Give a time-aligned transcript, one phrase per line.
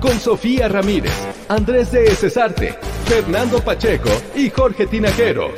[0.00, 1.12] Con Sofía Ramírez,
[1.48, 2.72] Andrés de Cesarte,
[3.04, 5.52] Fernando Pacheco y Jorge Tinajero.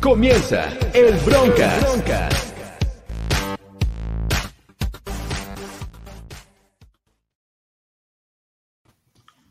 [0.00, 2.54] Comienza el Broncas.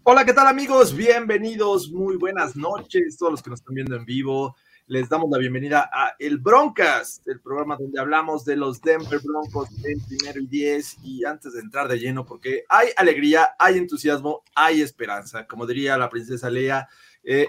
[0.03, 0.95] Hola, ¿qué tal amigos?
[0.95, 4.55] Bienvenidos, muy buenas noches, todos los que nos están viendo en vivo.
[4.91, 9.69] Les damos la bienvenida a El Broncas, el programa donde hablamos de los Denver Broncos
[9.85, 10.97] en primero y diez.
[11.01, 15.47] Y antes de entrar de lleno, porque hay alegría, hay entusiasmo, hay esperanza.
[15.47, 16.89] Como diría la princesa Leia,
[17.23, 17.47] eh,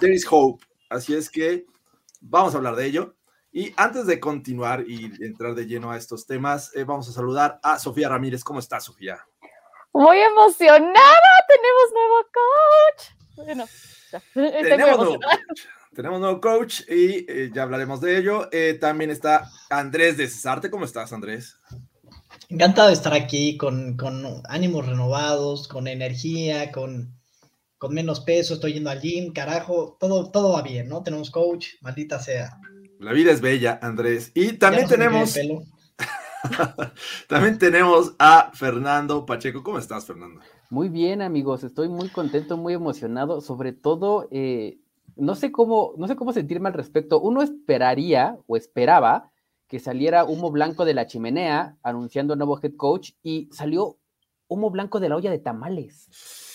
[0.00, 0.64] there is hope.
[0.88, 1.66] Así es que
[2.22, 3.16] vamos a hablar de ello.
[3.52, 7.60] Y antes de continuar y entrar de lleno a estos temas, eh, vamos a saludar
[7.62, 8.42] a Sofía Ramírez.
[8.42, 9.26] ¿Cómo estás, Sofía?
[9.92, 13.36] Muy emocionada, tenemos nuevo coach.
[13.36, 13.64] Bueno,
[14.10, 14.22] ya,
[14.62, 15.77] tenemos nuevo coach.
[15.94, 18.48] Tenemos nuevo coach y eh, ya hablaremos de ello.
[18.52, 20.70] Eh, también está Andrés de Cesarte.
[20.70, 21.56] ¿Cómo estás, Andrés?
[22.48, 27.18] Encantado de estar aquí con, con ánimos renovados, con energía, con,
[27.78, 31.02] con menos peso, estoy yendo al gym, carajo, todo, todo va bien, ¿no?
[31.02, 32.58] Tenemos coach, maldita sea.
[32.98, 34.32] La vida es bella, Andrés.
[34.34, 35.38] Y también tenemos,
[37.28, 39.62] también tenemos a Fernando Pacheco.
[39.62, 40.40] ¿Cómo estás, Fernando?
[40.70, 44.78] Muy bien, amigos, estoy muy contento, muy emocionado, sobre todo, eh,
[45.18, 47.20] no sé cómo, no sé cómo sentirme al respecto.
[47.20, 49.30] Uno esperaría o esperaba
[49.66, 53.98] que saliera humo blanco de la chimenea anunciando el nuevo head coach y salió
[54.48, 56.08] humo blanco de la olla de tamales.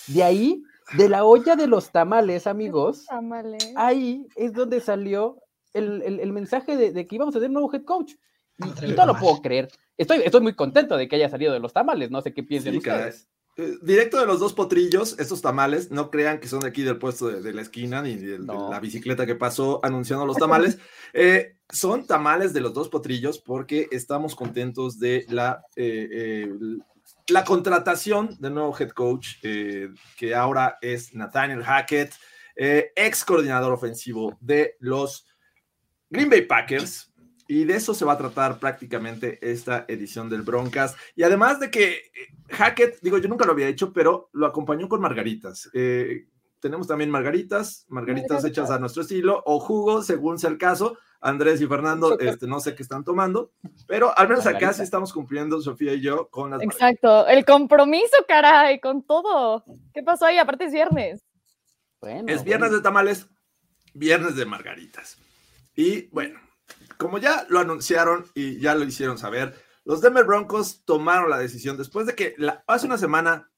[0.07, 0.63] De ahí,
[0.97, 3.71] de la olla de los tamales, amigos, Tamales.
[3.75, 5.37] ahí es donde salió
[5.73, 8.13] el, el- el mensaje de, de que íbamos a tener un nuevo head coach.
[8.59, 9.69] Y, no lo puedo creer.
[9.97, 12.73] Estoy, estoy muy contento de que haya salido de los tamales, no sé qué piensen
[12.73, 13.27] Sí, ustedes.
[13.55, 16.97] Eh, directo de los dos potrillos, estos tamales, no crean que son de aquí del
[16.97, 20.77] puesto de, de la esquina ni de, la bicicleta que pasó anunciando los tamales.
[21.15, 26.49] Eh, son tamales de los dos potrillos porque estamos contentos de la, eh, eh,
[27.27, 32.15] la contratación del nuevo head coach, que ahora es Nathaniel Hackett,
[32.55, 35.27] ex coordinador ofensivo de los
[36.09, 37.12] Green Bay Packers.
[37.53, 40.95] Y de eso se va a tratar prácticamente esta edición del Broncas.
[41.15, 42.01] Y además de que eh,
[42.49, 45.69] Hackett, digo, yo nunca lo había hecho, pero lo acompañó con margaritas.
[45.71, 46.25] Eh,
[46.59, 50.97] tenemos también margaritas, margaritas hechas a nuestro estilo, o jugo, según sea el caso.
[51.21, 53.51] Andrés y Fernando, este, no sé qué están tomando,
[53.87, 54.73] pero al menos acá Margarita.
[54.73, 56.75] sí estamos cumpliendo, Sofía y yo, con las margaritas.
[56.75, 59.63] Exacto, el compromiso, caray, con todo.
[59.93, 60.39] ¿Qué pasó ahí?
[60.39, 61.23] Aparte es viernes.
[62.01, 62.77] Bueno, Es viernes bueno.
[62.77, 63.27] de tamales,
[63.93, 65.19] viernes de margaritas.
[65.75, 66.39] Y bueno,
[67.03, 69.53] como ya lo anunciaron y ya lo hicieron saber,
[69.85, 73.51] los Denver Broncos tomaron la decisión después de que hace una semana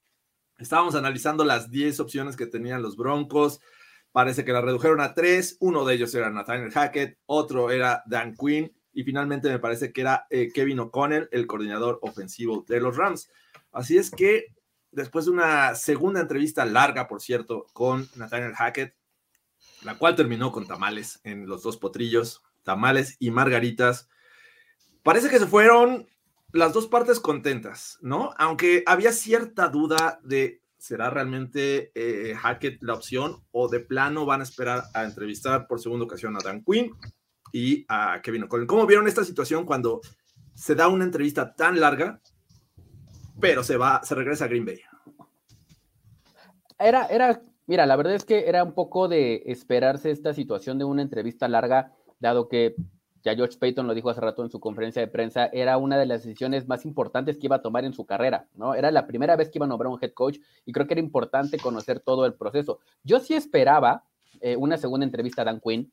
[0.57, 3.61] estábamos analizando las 10 opciones que tenían los Broncos.
[4.11, 5.57] Parece que la redujeron a tres.
[5.59, 10.01] Uno de ellos era Nathaniel Hackett, otro era Dan Quinn y finalmente me parece que
[10.01, 13.29] era eh, Kevin O'Connell, el coordinador ofensivo de los Rams.
[13.71, 14.55] Así es que
[14.89, 18.95] después de una segunda entrevista larga, por cierto, con Nathaniel Hackett,
[19.83, 24.09] la cual terminó con tamales en los dos potrillos, tamales y margaritas,
[25.03, 26.07] parece que se fueron
[26.51, 28.31] las dos partes contentas, ¿no?
[28.37, 34.41] Aunque había cierta duda de será realmente eh, Hackett la opción o de plano van
[34.41, 36.93] a esperar a entrevistar por segunda ocasión a Dan Quinn
[37.51, 38.67] y a Kevin O'Connell.
[38.67, 40.01] ¿Cómo vieron esta situación cuando
[40.53, 42.21] se da una entrevista tan larga,
[43.39, 44.79] pero se va, se regresa a Green Bay?
[46.77, 50.85] Era, era, mira, la verdad es que era un poco de esperarse esta situación de
[50.85, 52.75] una entrevista larga, dado que
[53.25, 56.05] ya George Payton lo dijo hace rato en su conferencia de prensa, era una de
[56.05, 58.75] las decisiones más importantes que iba a tomar en su carrera, ¿no?
[58.75, 61.01] Era la primera vez que iba a nombrar un head coach y creo que era
[61.01, 62.79] importante conocer todo el proceso.
[63.03, 64.03] Yo sí esperaba
[64.41, 65.91] eh, una segunda entrevista a Dan Quinn,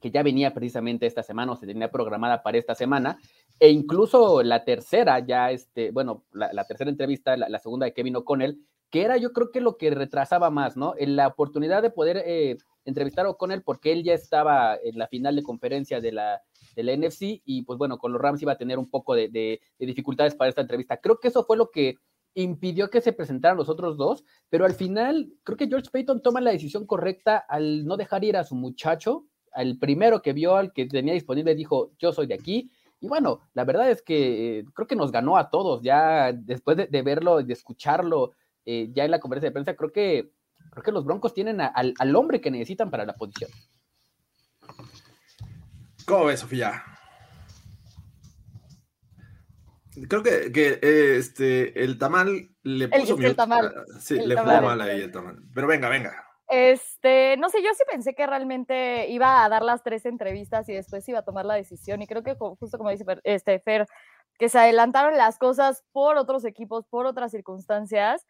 [0.00, 3.18] que ya venía precisamente esta semana o se tenía programada para esta semana,
[3.60, 8.16] e incluso la tercera, ya este, bueno, la, tercera entrevista, la, la, segunda de Kevin
[8.16, 8.58] O'Connell,
[8.90, 10.94] que era yo creo que lo que retrasaba más, ¿no?
[10.98, 15.36] La oportunidad de poder eh, entrevistar a O'Connell porque él ya estaba en la final
[15.36, 16.42] de conferencia de la,
[16.74, 19.60] de la NFC y pues bueno, con los Rams iba a tener un poco de
[19.78, 20.96] dificultades para esta entrevista.
[20.98, 21.96] Creo que eso fue lo que
[22.34, 26.40] impidió que se presentaran los otros dos, pero al final creo que George Payton toma
[26.40, 30.72] la decisión correcta al no dejar ir a su muchacho, al primero que vio, al
[30.72, 32.70] que tenía disponible, dijo, yo soy de aquí,
[33.00, 36.76] Y bueno, la verdad es que eh, creo que nos ganó a todos, ya después
[36.76, 38.32] de, de verlo, de escucharlo,
[38.70, 40.30] eh, ya en la conferencia de prensa, creo que,
[40.72, 43.50] creo que los Broncos tienen a, al, al hombre que necesitan para la posición.
[46.06, 46.82] ¿Cómo ves, Sofía?
[50.08, 53.34] Creo que, que eh, este, el tamal le El- puso el mute.
[53.34, 53.72] tamal.
[54.00, 54.56] Sí, El le tamal.
[54.60, 55.38] puso mal ahí el tamal.
[55.54, 56.24] Pero venga, venga.
[56.48, 60.72] Este, no sé, yo sí pensé que realmente iba a dar las tres entrevistas y
[60.74, 62.00] después iba a tomar la decisión.
[62.00, 63.86] Y creo que ju- justo como dice Fer- este Fer,
[64.38, 68.24] que se adelantaron las cosas por otros equipos, por otras circunstancias.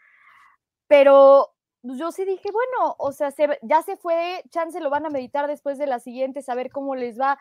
[0.89, 5.07] Pero pues, yo sí dije, bueno, o sea, se- ya se fue, chance lo van
[5.07, 7.39] a meditar después de la siguiente, saber cómo les va.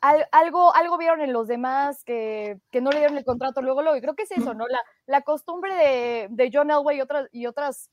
[0.00, 3.82] Al- algo, algo vieron en los demás que, que no le dieron el contrato luego,
[3.82, 3.96] luego.
[3.98, 4.66] Y creo que es eso, ¿no?
[4.68, 7.90] La, la costumbre de, de John Elway y otras, y otras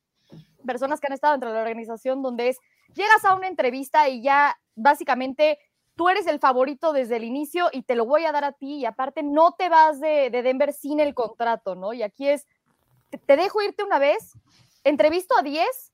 [0.66, 2.58] personas que han estado dentro de la organización, donde es,
[2.94, 5.60] llegas a una entrevista y ya básicamente
[5.96, 8.76] tú eres el favorito desde el inicio y te lo voy a dar a ti
[8.78, 11.94] y aparte no te vas de, de Denver sin el contrato, ¿no?
[11.94, 12.46] Y aquí es,
[13.10, 14.34] te, te dejo irte una vez,
[14.90, 15.92] entrevisto a 10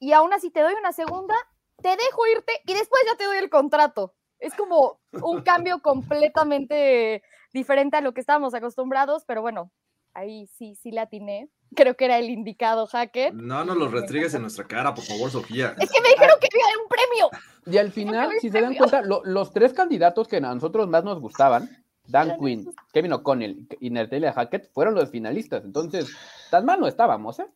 [0.00, 1.34] y aún así te doy una segunda,
[1.82, 4.14] te dejo irte y después ya te doy el contrato.
[4.38, 7.22] Es como un cambio completamente
[7.52, 9.70] diferente a lo que estábamos acostumbrados, pero bueno,
[10.14, 11.48] ahí sí, sí la atiné.
[11.74, 13.34] Creo que era el indicado Hackett.
[13.34, 15.74] No nos los retrigues en nuestra cara, por favor, Sofía.
[15.78, 17.30] Es que me dijeron que había un premio.
[17.66, 21.04] Y al final, si se dan cuenta, lo- los tres candidatos que a nosotros más
[21.04, 21.68] nos gustaban,
[22.06, 25.62] Dan Quinn, Kevin O'Connell y Nertelia Hackett, fueron los finalistas.
[25.64, 26.08] Entonces,
[26.50, 27.46] tan mal no estábamos, ¿eh?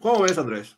[0.00, 0.74] ¿Cómo ves, Andrés?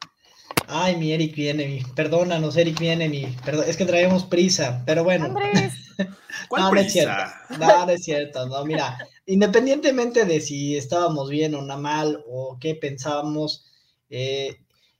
[0.66, 1.82] Ay, mi Eric Bienemi.
[1.94, 3.26] Perdónanos, Eric Bienemi.
[3.44, 5.26] Perdón, es que traemos prisa, pero bueno.
[5.26, 5.74] Andrés,
[6.48, 7.34] ¿Cuál No, no es prisa?
[7.48, 7.64] cierto.
[7.64, 8.46] No, no es cierto.
[8.46, 13.66] No, mira, independientemente de si estábamos bien o no mal o qué pensábamos,
[14.10, 14.56] eh,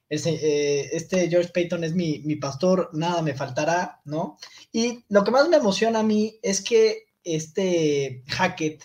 [0.08, 4.38] ese, eh, este George Payton es mi, mi pastor, nada me faltará, ¿no?
[4.72, 8.84] Y lo que más me emociona a mí es que este Hackett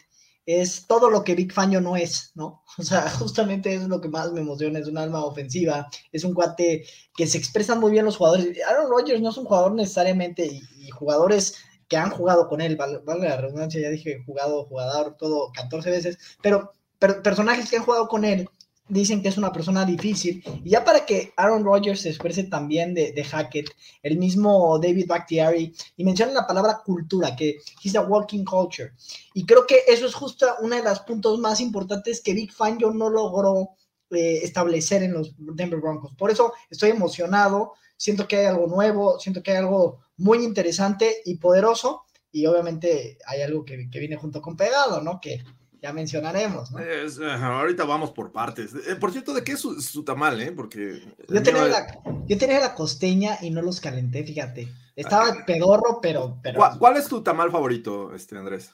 [0.58, 2.64] es todo lo que Big Fangio no es, ¿no?
[2.78, 6.34] O sea, justamente es lo que más me emociona, es un alma ofensiva, es un
[6.34, 6.86] cuate
[7.16, 8.58] que se expresan muy bien los jugadores.
[8.68, 11.56] Aaron Rodgers no es un jugador necesariamente y, jugadores
[11.88, 15.90] que han jugado con él, val- valga la redundancia, ya dije jugado, jugador, todo 14
[15.92, 18.48] veces, pero per- personajes que han jugado con él
[18.90, 20.44] dicen que es una persona difícil.
[20.64, 23.70] Y ya para que Aaron Rodgers se exprese también de, de Hackett,
[24.04, 28.92] el mismo David Bakhtiari, y menciona la palabra cultura, que he's a walking culture.
[29.34, 32.92] Y creo que eso es justo uno de los puntos más importantes que Big Fangio
[32.92, 33.70] no logró
[34.10, 36.16] eh, establecer en los Denver Broncos.
[36.16, 41.18] Por eso estoy emocionado, siento que hay algo nuevo, siento que hay algo muy interesante
[41.26, 45.20] y poderoso, y obviamente hay algo que, que viene junto con pegado, ¿no?
[45.22, 45.44] Que
[45.82, 46.80] ya mencionaremos, ¿no?
[46.80, 48.74] Es, ahorita vamos por partes.
[48.74, 50.52] Eh, por cierto, ¿de qué es su, su tamal, eh?
[50.52, 51.02] Porque.
[51.28, 54.68] Yo tenía, la, yo tenía la costeña y no los calenté, fíjate.
[54.96, 58.72] Estaba pedorro, pero, pero ¿Cuál, cuál es tu tamal favorito, este Andrés?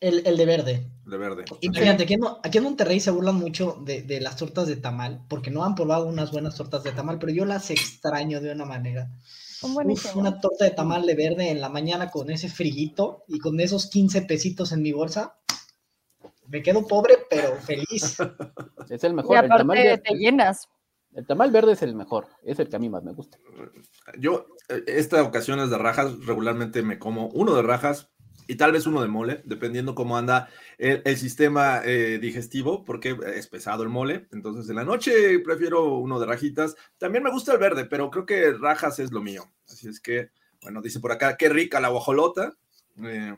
[0.00, 0.86] el, el de verde.
[1.04, 1.44] De verde.
[1.50, 5.50] Aquí en, aquí en Monterrey se burlan mucho de, de las tortas de tamal, porque
[5.50, 9.10] no han probado unas buenas tortas de tamal, pero yo las extraño de una manera.
[9.62, 13.60] Uf, una torta de tamal de verde en la mañana con ese friguito y con
[13.60, 15.36] esos 15 pesitos en mi bolsa.
[16.50, 18.16] Me quedo pobre, pero feliz.
[18.90, 19.44] Es el Y mejor.
[19.44, 20.68] El tamal, verde, te llenas.
[21.14, 22.26] el tamal verde es el mejor.
[22.42, 23.38] Es el que a mí más me gusta.
[24.18, 28.10] Yo, eh, esta ocasión es de rajas, regularmente me como uno de rajas
[28.48, 33.16] y tal vez uno de mole, dependiendo cómo anda el, el sistema eh, digestivo, porque
[33.36, 34.26] es pesado el mole.
[34.32, 36.74] Entonces, en la noche prefiero uno de rajitas.
[36.98, 39.44] También me gusta el verde, pero creo que rajas es lo mío.
[39.68, 40.30] Así es que,
[40.62, 42.56] bueno, dice por acá, qué rica la guajolota.
[43.04, 43.36] Eh,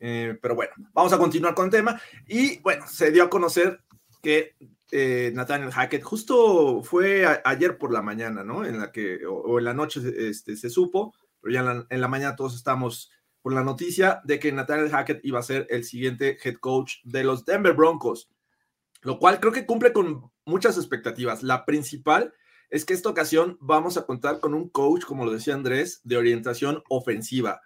[0.00, 2.00] eh, pero bueno, vamos a continuar con el tema.
[2.26, 3.80] Y bueno, se dio a conocer
[4.22, 4.54] que
[4.90, 8.64] eh, Nathaniel Hackett justo fue ayer por la mañana, ¿no?
[8.64, 12.00] En la que, o, en la noche este, se supo, pero ya en la, en
[12.00, 13.10] la mañana todos estamos
[13.42, 17.24] por la noticia de que Nathaniel Hackett iba a ser el siguiente head coach de
[17.24, 18.30] los Denver Broncos,
[19.02, 21.42] lo cual creo que cumple con muchas expectativas.
[21.42, 22.32] La principal
[22.70, 26.16] es que esta ocasión vamos a contar con un coach, como lo decía Andrés, de
[26.16, 27.60] orientación ofensiva.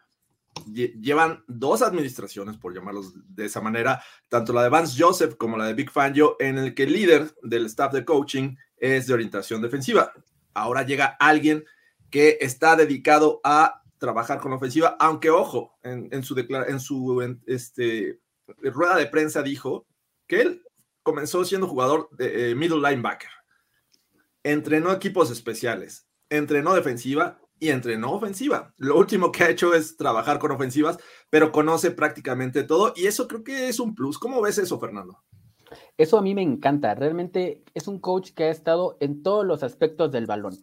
[0.66, 5.56] Lle- Llevan dos administraciones, por llamarlos de esa manera, tanto la de Vance Joseph como
[5.56, 9.14] la de Big Fangio, en el que el líder del staff de coaching es de
[9.14, 10.12] orientación defensiva.
[10.54, 11.64] Ahora llega alguien
[12.10, 18.20] que está dedicado a trabajar con la ofensiva, aunque ojo, en, su, este,
[18.58, 19.86] rueda de prensa dijo
[20.26, 20.62] que él
[21.02, 23.30] comenzó siendo jugador de eh, middle linebacker,
[24.42, 28.72] entrenó equipos especiales, entrenó defensiva y entrenó ofensiva.
[28.76, 30.98] Lo último que ha hecho es trabajar con ofensivas,
[31.30, 34.18] pero conoce prácticamente todo y eso creo que es un plus.
[34.18, 35.22] ¿Cómo ves eso, Fernando?
[35.96, 36.94] Eso a mí me encanta.
[36.94, 40.54] Realmente es un coach que ha estado en todos los aspectos del balón.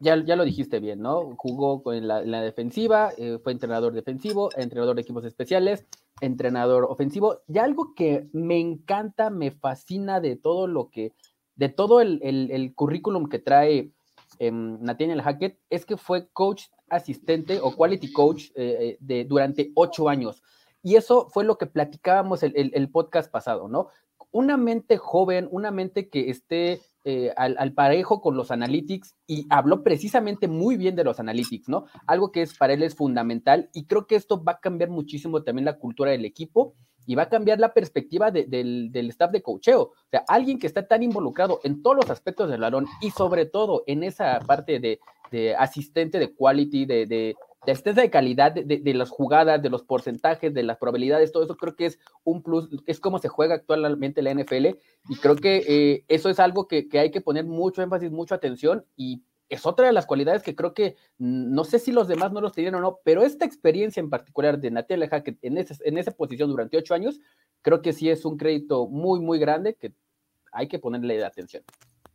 [0.00, 1.34] ya, ya lo dijiste bien, ¿no?
[1.36, 5.86] Jugó en la, defensiva, eh, fue entrenador defensivo, entrenador de equipos especiales,
[6.20, 7.42] entrenador ofensivo.
[7.46, 11.12] Y algo que me encanta, me fascina de todo lo que,
[11.54, 13.92] de todo el, el currículum que trae
[14.38, 20.08] eh, Nathaniel Hackett, es que fue coach asistente o quality coach eh, eh, durante ocho
[20.08, 20.42] años.
[20.82, 23.88] Y eso fue lo que platicábamos el, el, el podcast pasado, ¿no?
[24.30, 29.46] Una mente joven, una mente que esté eh, al, al, parejo con los analytics y
[29.50, 31.84] habló precisamente muy bien de los analytics, ¿no?
[32.06, 35.42] Algo que es para él es fundamental y creo que esto va a cambiar muchísimo
[35.42, 36.74] también la cultura del equipo
[37.06, 39.82] y va a cambiar la perspectiva de, del, del, staff de cocheo.
[39.82, 43.46] O sea, alguien que está tan involucrado en todos los aspectos del balón y sobre
[43.46, 48.52] todo en esa parte de, de asistente de quality, de, de, de asistencia de calidad
[48.52, 52.42] de, las jugadas, de los porcentajes, de las probabilidades, todo eso creo que es un
[52.42, 54.66] plus, es como se juega actualmente la NFL
[55.08, 58.34] y creo que eh, eso es algo que, que, hay que poner mucho énfasis, mucha
[58.34, 62.32] atención y es otra de las cualidades que creo que no sé si los demás
[62.32, 65.74] no los tenían o no, pero esta experiencia en particular de Natalia Hackett en, ese,
[65.84, 67.20] en esa posición durante ocho años,
[67.62, 69.92] creo que sí es un crédito muy, muy grande que
[70.52, 71.62] hay que ponerle atención.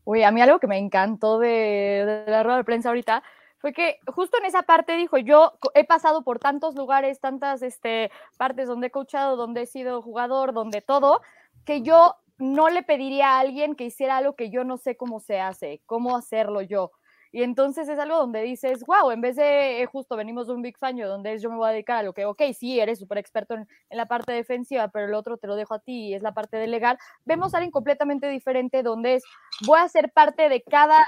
[0.06, 3.22] Uy, a mí algo que me encantó de, de la rueda de prensa ahorita
[3.60, 8.10] fue que justo en esa parte dijo, yo he pasado por tantos lugares, tantas este,
[8.38, 11.22] partes donde he coachado, donde he sido jugador, donde todo,
[11.66, 15.20] que yo no le pediría a alguien que hiciera algo que yo no sé cómo
[15.20, 16.92] se hace, cómo hacerlo yo.
[17.32, 20.62] Y entonces es algo donde dices, wow, en vez de eh, justo venimos de un
[20.62, 23.00] Big Fan, donde es yo me voy a dedicar a lo que, ok, sí, eres
[23.00, 26.08] súper experto en, en, la parte defensiva, pero el otro te lo dejo a ti
[26.08, 29.24] y es la parte de legal, vemos a alguien completamente diferente donde es,
[29.66, 31.06] voy a ser parte de cada,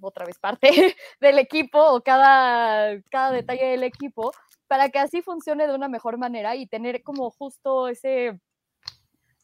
[0.00, 0.70] otra vez parte
[1.20, 4.32] del equipo o cada, cada detalle del equipo
[4.66, 8.40] para que así funcione de una mejor manera y tener como justo ese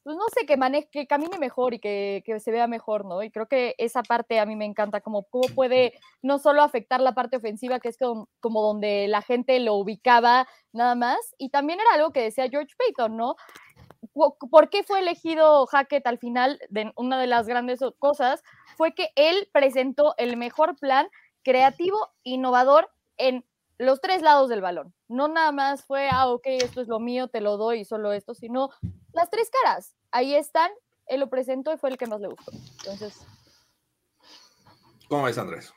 [0.04, 3.23] pues no sé, que, maneje, que camine mejor y que, que, se vea mejor, ¿no?
[3.23, 7.00] Y creo que esa parte a mí me encanta, como cómo puede no solo afectar
[7.00, 11.49] la parte ofensiva, que es como, como donde la gente lo ubicaba nada más, y
[11.49, 13.37] también era algo que decía George Payton, ¿no?
[14.12, 16.61] ¿Por qué fue elegido Hackett al final?
[16.68, 18.42] De una de las grandes cosas
[18.76, 21.08] fue que él presentó el mejor plan
[21.42, 23.46] creativo, innovador en
[23.78, 24.94] los tres lados del balón.
[25.08, 28.34] No nada más fue, ah, ok, esto es lo mío, te lo doy solo esto,
[28.34, 28.68] sino
[29.14, 29.94] las tres caras.
[30.11, 30.71] Ahí están,
[31.06, 32.52] él lo presentó y fue el que más le gustó.
[32.52, 33.21] Entonces.
[35.09, 35.73] ¿Cómo ves, Andrés?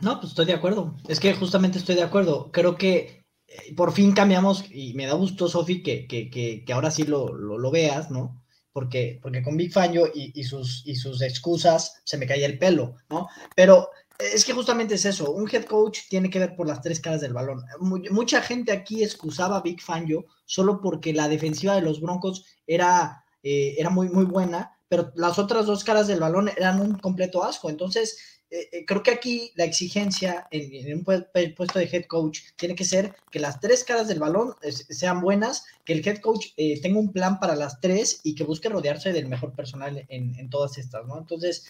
[0.00, 0.96] No, pues estoy de acuerdo.
[1.08, 2.50] Es que justamente estoy de acuerdo.
[2.52, 6.72] Creo que eh, por fin cambiamos y me da gusto, Sofi, que, que, que, que,
[6.72, 8.42] ahora sí lo, lo, lo, veas, ¿no?
[8.72, 12.58] Porque, porque con Big Fangio y, y, sus, y sus excusas se me caía el
[12.58, 13.28] pelo, ¿no?
[13.54, 13.90] Pero
[14.20, 17.20] es que justamente es eso, un head coach tiene que ver por las tres caras
[17.20, 17.64] del balón.
[17.80, 23.24] Mucha gente aquí excusaba a Big Fangio solo porque la defensiva de los Broncos era,
[23.42, 27.44] eh, era muy, muy buena, pero las otras dos caras del balón eran un completo
[27.44, 27.70] asco.
[27.70, 32.40] Entonces, eh, eh creo que aquí la exigencia en, en, un puesto de head coach
[32.56, 36.48] tiene que ser que las tres caras del balón sean buenas, que el head coach
[36.56, 40.50] tenga un plan para las tres y que busque rodearse del mejor personal en, en
[40.50, 41.18] todas estas, ¿no?
[41.18, 41.64] Entonces,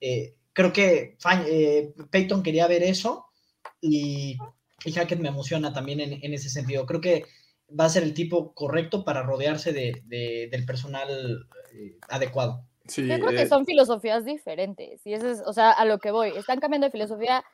[0.00, 3.26] eh, creo que eh, Peyton quería ver eso
[3.78, 4.38] y,
[4.86, 6.86] y Hackett me emociona también en, en, ese sentido.
[6.86, 7.24] Creo que
[7.78, 12.64] va a ser el tipo correcto para rodearse de, de, del personal eh, adecuado.
[12.86, 13.36] Sí, Yo creo eh...
[13.36, 16.30] que son filosofías diferentes y eso es, o sea, a lo que voy.
[16.30, 17.44] Están cambiando de filosofía.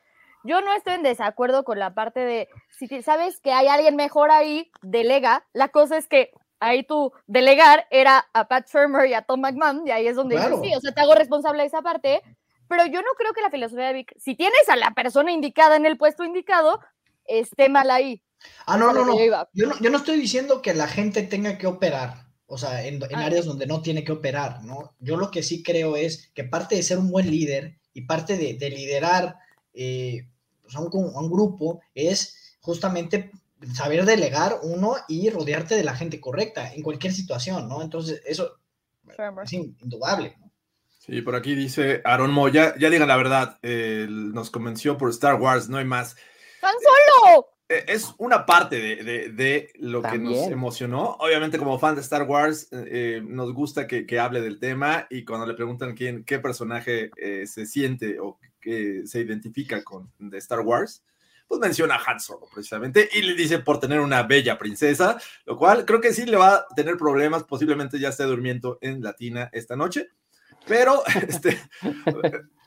[0.45, 4.31] Yo no estoy en desacuerdo con la parte de si sabes que hay alguien mejor
[4.31, 5.45] ahí, delega.
[5.51, 6.31] La cosa es que
[6.61, 10.35] ahí tú delegar era a Pat Shermer y a Tom McMahon, y ahí es donde
[10.35, 10.57] claro.
[10.57, 12.21] dices, sí, o sea, te hago responsable de esa parte,
[12.67, 15.75] pero yo no creo que la filosofía de Vic, si tienes a la persona indicada
[15.75, 16.79] en el puesto indicado,
[17.25, 18.21] esté mal ahí.
[18.65, 19.17] Ah, no, no, no.
[19.53, 19.79] Yo, no.
[19.79, 23.25] yo no estoy diciendo que la gente tenga que operar, o sea, en, en ah,
[23.25, 24.95] áreas donde no tiene que operar, ¿no?
[24.99, 28.37] Yo lo que sí creo es que parte de ser un buen líder y parte
[28.37, 29.37] de, de liderar
[29.73, 30.27] eh,
[30.61, 33.31] pues a, un, a un grupo es justamente
[33.73, 37.81] saber delegar uno y rodearte de la gente correcta en cualquier situación, ¿no?
[37.81, 38.59] Entonces, eso
[39.43, 40.37] es indudable.
[41.05, 45.35] Sí, por aquí dice Aaron Moya, ya digan la verdad, eh, nos convenció por Star
[45.35, 46.15] Wars, no hay más.
[46.61, 47.45] ¡Tan solo!
[47.67, 50.23] Eh, es una parte de, de, de lo También.
[50.23, 51.17] que nos emocionó.
[51.19, 55.25] Obviamente, como fan de Star Wars, eh, nos gusta que, que, hable del tema y
[55.25, 60.37] cuando le preguntan quién, qué personaje eh, se siente o que se identifica con de
[60.37, 61.03] Star Wars,
[61.49, 65.57] pues menciona a Han Solo precisamente y le dice por tener una bella princesa, lo
[65.57, 69.49] cual creo que sí le va a tener problemas, posiblemente ya esté durmiendo en Latina
[69.51, 70.07] esta noche.
[70.67, 71.59] Pero este,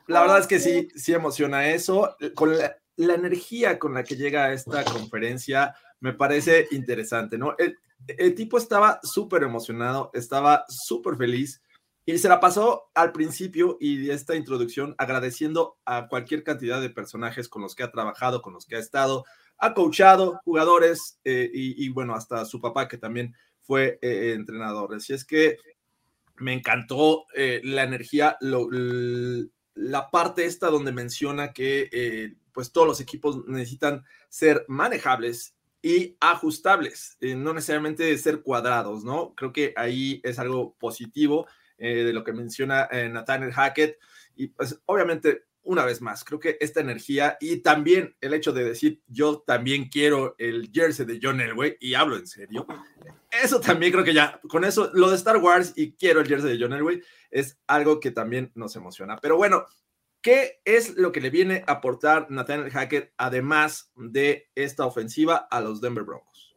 [0.07, 2.15] la verdad es que sí, sí emociona eso.
[2.35, 7.55] Con la, energía con la que llega a esta conferencia me parece interesante, ¿no?
[7.59, 7.77] El,
[8.07, 11.61] el tipo estaba súper emocionado, estaba súper feliz
[12.05, 17.49] Y se la pasó al principio y esta introducción agradeciendo a cualquier cantidad de personajes
[17.49, 19.25] con los que ha trabajado, con los que ha estado,
[19.57, 24.95] ha coachado jugadores eh, y, bueno, hasta su papá que también fue eh, entrenador.
[24.95, 25.57] Así es que
[26.37, 33.45] me encantó eh, la energía, la parte esta donde menciona que pues todos los equipos
[33.47, 39.35] necesitan ser manejables y ajustables, no necesariamente ser cuadrados, ¿no?
[39.35, 43.99] Creo que ahí es algo positivo de lo que menciona Nathaniel Hackett
[44.35, 48.63] y pues obviamente una vez más, creo que esta energía y también el hecho de
[48.63, 52.65] decir yo también quiero el jersey de John Elway y hablo en serio,
[53.29, 56.57] eso también creo que ya, con eso, lo de Star Wars y quiero el jersey
[56.57, 59.17] de John Elway es algo que también nos emociona.
[59.21, 59.65] Pero bueno,
[60.21, 65.61] ¿qué es lo que le viene a aportar Nathaniel Hackett además de esta ofensiva a
[65.61, 66.55] los Denver Broncos?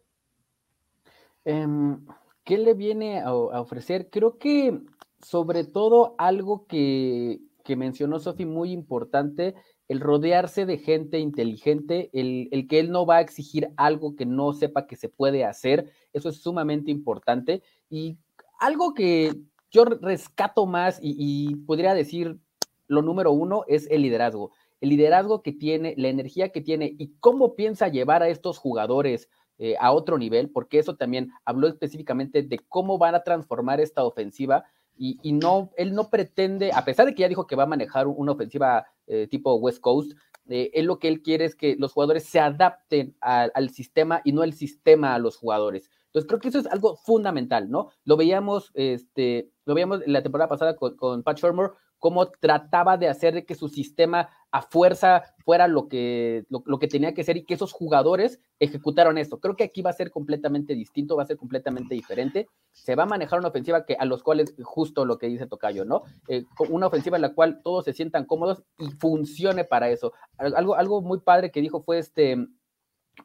[1.45, 2.07] Em,
[2.45, 4.09] ¿Qué le viene a ofrecer?
[4.11, 4.81] Creo que
[5.23, 9.55] sobre todo algo que que mencionó Sofi muy importante,
[9.89, 14.53] el rodearse de gente inteligente, el, que él no va a exigir algo que no
[14.53, 17.63] sepa que se puede hacer, eso es sumamente importante.
[17.89, 18.17] Y
[18.61, 19.35] algo que
[19.71, 22.39] yo rescato más y, podría decir
[22.87, 24.53] lo número uno es el liderazgo.
[24.81, 29.29] El liderazgo que tiene, la energía que tiene y cómo piensa llevar a estos jugadores
[29.59, 34.05] eh, a otro nivel, porque eso también habló específicamente de cómo van a transformar esta
[34.05, 34.65] ofensiva
[35.03, 38.07] y, no, él no pretende, a pesar de que ya dijo que va a manejar
[38.07, 40.13] una ofensiva eh, tipo West Coast,
[40.47, 44.33] eh, él lo que él quiere es que los jugadores se adapten al sistema y
[44.33, 45.91] no el sistema a los jugadores.
[46.07, 47.89] Entonces creo que eso es algo fundamental, ¿no?
[48.05, 53.09] Lo veíamos, este, lo veíamos la temporada pasada con, con Pat Shermer, cómo trataba de
[53.09, 57.45] hacer que su sistema a fuerza fuera lo que, lo, que tenía que ser y
[57.45, 59.39] que esos jugadores ejecutaron esto.
[59.39, 62.49] Creo que aquí va a ser completamente distinto, va a ser completamente diferente.
[62.73, 65.85] Se va a manejar una ofensiva que a los cuales, justo lo que dice Tocayo,
[65.85, 66.03] ¿no?
[66.27, 70.13] Eh, una ofensiva en la cual todos se sientan cómodos y funcione para eso.
[70.37, 72.49] Algo, algo muy padre que dijo fue este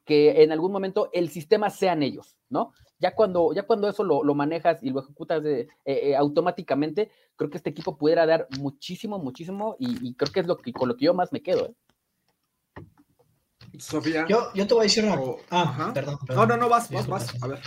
[0.06, 2.74] que en algún momento el sistema sean ellos, ¿no?
[3.00, 7.58] Ya cuando, ya cuando eso lo, manejas y lo ejecutas eh, eh, automáticamente, creo que
[7.58, 11.06] este equipo pudiera dar muchísimo, muchísimo, y, creo que es lo que, con lo que
[11.06, 11.68] yo más me quedo.
[11.68, 11.74] ¿eh?
[13.78, 14.26] Sofía.
[14.28, 15.20] Yo, yo, te voy a decir una.
[15.52, 17.44] ah, perdón, No, no, no, vas, vas, vas.
[17.44, 17.60] A ver.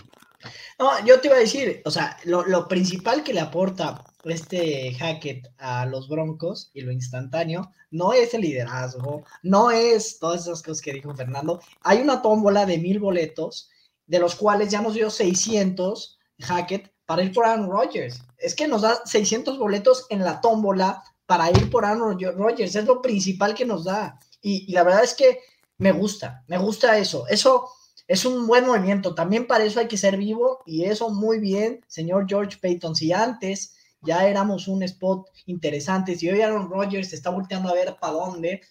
[0.78, 5.48] No, yo te iba a decir, o sea, lo, principal que le aporta este Hackett
[5.58, 10.82] a los Broncos y lo instantáneo no es el liderazgo, no es todas esas cosas
[10.82, 11.60] que dijo Fernando.
[11.82, 13.70] Hay una tómbola de mil boletos
[14.06, 18.22] de los cuales ya nos dio 600 Hackett para ir por Aaron Rodgers.
[18.36, 22.74] Es que nos da 600 boletos en la tómbola para ir por Aaron Rodgers.
[22.74, 24.18] Es lo principal que nos da.
[24.40, 25.40] Y, la verdad es que
[25.78, 27.26] me gusta, me gusta eso.
[27.28, 27.70] Eso
[28.08, 29.14] es un buen movimiento.
[29.14, 32.96] También para eso hay que ser vivo y eso muy bien, señor George Payton.
[32.96, 37.96] Si antes ya éramos un spot interesante, si hoy Aaron Rodgers está volteando a ver
[38.00, 38.62] para dónde,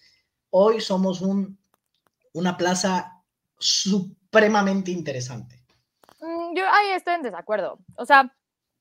[0.50, 1.56] hoy somos un,
[2.32, 3.22] una plaza
[3.58, 5.62] supremamente interesante.
[6.20, 7.78] Mm, yo ahí estoy en desacuerdo.
[7.96, 8.34] O sea,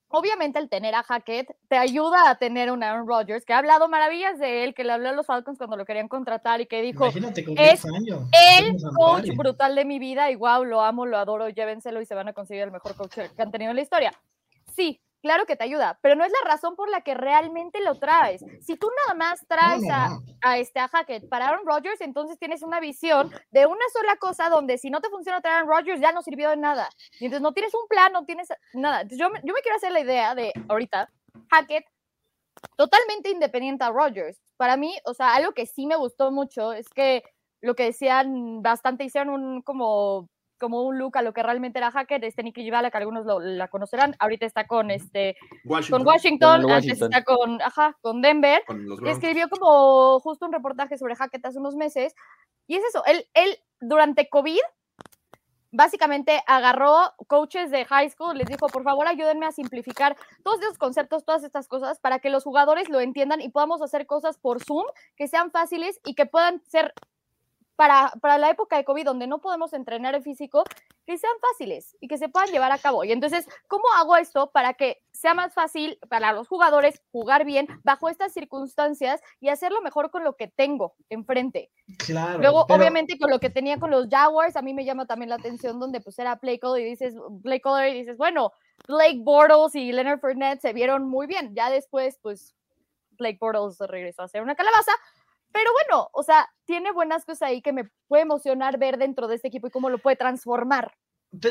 [0.10, 3.88] obviamente el tener a Hackett te ayuda a tener un Aaron Rodgers que ha hablado
[3.89, 6.82] maravillas de él, que le habló a los Falcons cuando lo querían contratar y que
[6.82, 12.02] dijo, es el coach brutal de mi vida y wow, lo amo, lo adoro, llévenselo
[12.02, 14.13] y se van a conseguir el mejor coach que han tenido en la historia.
[14.76, 17.95] Sí, claro que te ayuda, pero no es la razón por la que realmente lo
[17.95, 18.45] traes.
[18.61, 19.83] Si tú nada más traes
[20.41, 24.47] A, este a Hackett para Aaron Rodgers, entonces tienes una visión de una sola cosa
[24.47, 26.87] donde si no te funciona traer a Aaron Rodgers ya no sirvió de nada.
[27.19, 29.01] Y entonces no tienes un plan, no tienes nada.
[29.01, 31.09] Entonces yo, yo me quiero hacer la idea de ahorita
[31.51, 31.85] Hackett
[32.77, 34.39] totalmente independiente a Rodgers.
[34.55, 37.23] Para mí, o sea, algo que sí me gustó mucho es que
[37.59, 41.91] lo que decían bastante, hicieron un como como un look a lo que realmente era
[41.91, 46.00] hacker, este Nicky Givala, que algunos la conocerán, ahorita está con este Washington.
[46.00, 48.62] con Washington, antes está con, ajá, con Denver,
[49.06, 52.15] escribió como justo un reportaje sobre Hackett hace unos meses,
[52.67, 54.60] y es eso, él, él durante COVID
[55.72, 60.78] básicamente agarró coaches de high school, les dijo, por favor, ayúdenme a simplificar todos esos
[60.78, 64.63] conceptos, todas estas cosas, para que los jugadores lo entiendan y podamos hacer cosas por
[64.63, 66.93] Zoom que sean fáciles y que puedan ser
[67.77, 70.63] para, la época de COVID, donde no podemos entrenar en físico,
[71.05, 73.03] que sean fáciles y que se puedan llevar a cabo.
[73.05, 77.67] Y entonces, ¿cómo hago esto para que sea más fácil para los jugadores jugar bien
[77.83, 81.69] bajo estas circunstancias y hacerlo mejor con lo que tengo enfrente?
[81.99, 82.39] Claro.
[82.39, 85.35] Luego, obviamente, con lo que tenía con los Jaguars, a mí me llama también la
[85.35, 87.13] atención donde pues era play call y dices,
[87.43, 88.51] play caller y dices, bueno,
[88.87, 91.53] Blake Bortles y Leonard Fournette se vieron muy bien.
[91.53, 92.55] Ya después, pues,
[93.11, 94.91] Blake Bortles regresó a ser una calabaza,
[95.51, 99.36] pero bueno, o sea, tiene buenas cosas ahí que me puede emocionar ver dentro de
[99.36, 100.93] este equipo y cómo lo puede transformar.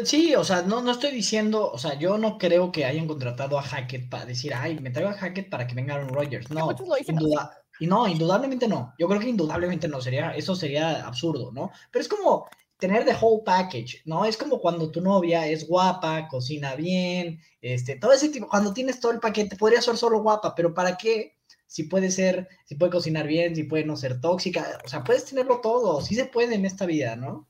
[0.04, 3.58] Sí, o sea, no, no estoy diciendo, o sea, yo no creo que hayan contratado
[3.58, 6.50] a Hackett para decir, ay, me traigo a Hackett para que venga Aaron Rodgers.
[6.50, 6.70] No,
[7.06, 8.94] induda- y no, indudablemente no.
[8.98, 11.70] Yo creo que indudablemente no, sería, eso sería absurdo, ¿no?
[11.90, 14.24] Pero es como tener the whole package, ¿no?
[14.24, 18.98] Es como cuando tu novia es guapa, cocina bien, este, todo ese tipo, cuando tienes
[18.98, 21.35] todo el paquete, podría ser solo guapa, pero ¿para qué?
[21.66, 25.24] Si puede ser, si puede cocinar bien, si puede no ser tóxica, o sea, puedes
[25.24, 27.48] tenerlo todo, sí se puede en esta vida, ¿no?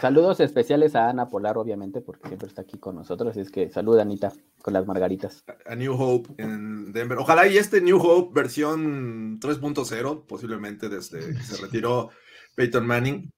[0.00, 3.30] Saludos especiales a Ana Polar, obviamente, porque siempre está aquí con nosotros.
[3.30, 5.44] Así es que saluda, Anita, con las margaritas.
[5.64, 7.18] A New Hope en Denver.
[7.18, 12.10] Ojalá y este New Hope versión 3.0, posiblemente desde que se retiró
[12.56, 13.30] Peyton Manning,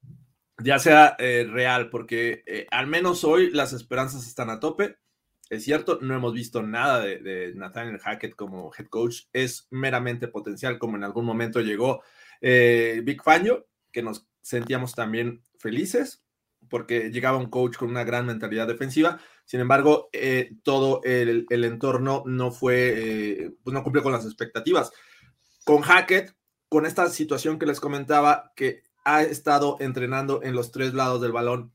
[0.63, 4.97] ya sea eh, real, porque eh, al menos hoy las esperanzas están a tope.
[5.49, 9.23] Es cierto, no hemos visto nada de, de Nathaniel Hackett como head coach.
[9.33, 12.03] Es meramente potencial, como en algún momento llegó
[12.41, 16.23] eh, Big Fangio, que nos sentíamos también felices
[16.69, 19.19] porque llegaba un coach con una gran mentalidad defensiva.
[19.45, 22.93] Sin embargo, eh, todo el, entorno no fue,
[23.45, 24.91] eh, pues no cumplió con las expectativas.
[25.65, 26.35] Con Hackett,
[26.67, 31.31] con esta situación que les comentaba, que ha estado entrenando en los tres lados del
[31.31, 31.73] balón,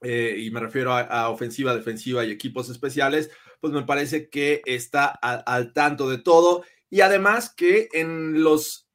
[0.00, 3.30] eh, y me refiero a, a, ofensiva, defensiva y equipos especiales,
[3.60, 6.64] pues me parece que está a, al tanto de todo.
[6.90, 8.88] Y además que en los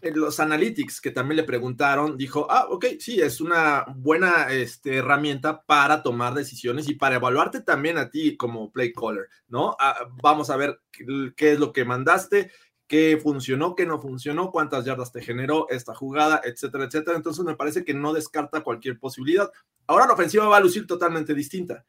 [0.00, 4.96] en los analytics que también le preguntaron, dijo, ah, ok, sí, es una buena este,
[4.96, 9.76] herramienta para tomar decisiones y para evaluarte también a ti como play caller, ¿no?
[9.80, 11.04] Ah, vamos a ver qué,
[11.36, 12.50] qué, es lo que mandaste,
[12.88, 17.16] qué funcionó, qué no funcionó, cuántas yardas te generó esta jugada, etcétera, etcétera.
[17.16, 19.52] Entonces me parece que no descarta cualquier posibilidad.
[19.86, 21.84] Ahora la ofensiva va a lucir totalmente distinta.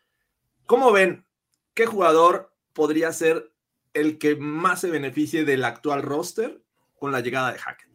[0.66, 1.26] ¿Cómo ven?
[1.74, 3.52] ¿Qué jugador podría ser
[3.94, 6.62] el que más se beneficie del actual roster
[7.00, 7.90] con la llegada de Hackett?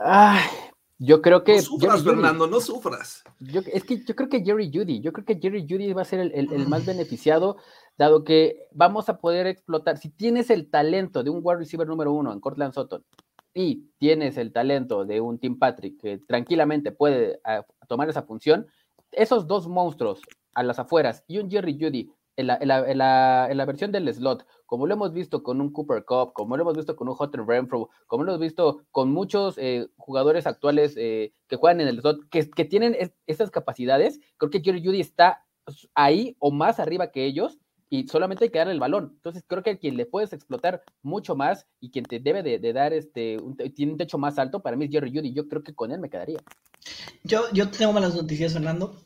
[0.00, 0.48] Ay,
[0.98, 1.56] yo creo que.
[1.56, 2.54] No sufras, Jerry Fernando, Judy.
[2.54, 3.24] no sufras.
[3.40, 6.06] Yo, es que yo creo que Jerry Judy, yo creo que Jerry Judy va a
[6.06, 7.56] ser el, el, el, más beneficiado,
[7.96, 9.98] dado que vamos a poder explotar.
[9.98, 13.04] Si tienes el talento de un wide receiver número uno en Cortland Sutton
[13.52, 18.22] y tienes el talento de un Tim Patrick que tranquilamente puede a, a tomar esa
[18.22, 18.66] función,
[19.12, 20.22] esos dos monstruos
[20.54, 23.64] a las afueras y un Jerry Judy en la, en, la, en, la, en la,
[23.66, 26.96] versión del slot, como lo hemos visto con un Cooper Cup, como lo hemos visto
[26.96, 31.56] con un Hunter Renfro, como lo hemos visto con muchos eh, jugadores actuales eh, que
[31.56, 35.44] juegan en el slot, que, que tienen es, esas capacidades, creo que Jerry Judy está
[35.94, 37.58] ahí o más arriba que ellos,
[37.90, 39.12] y solamente hay que darle el balón.
[39.16, 42.58] Entonces creo que a quien le puedes explotar mucho más y quien te debe de,
[42.60, 45.48] de dar este, un, tiene un techo más alto, para mí es Jerry Judy, yo
[45.48, 46.38] creo que con él me quedaría.
[47.24, 49.02] Yo, yo tengo malas noticias, Fernando.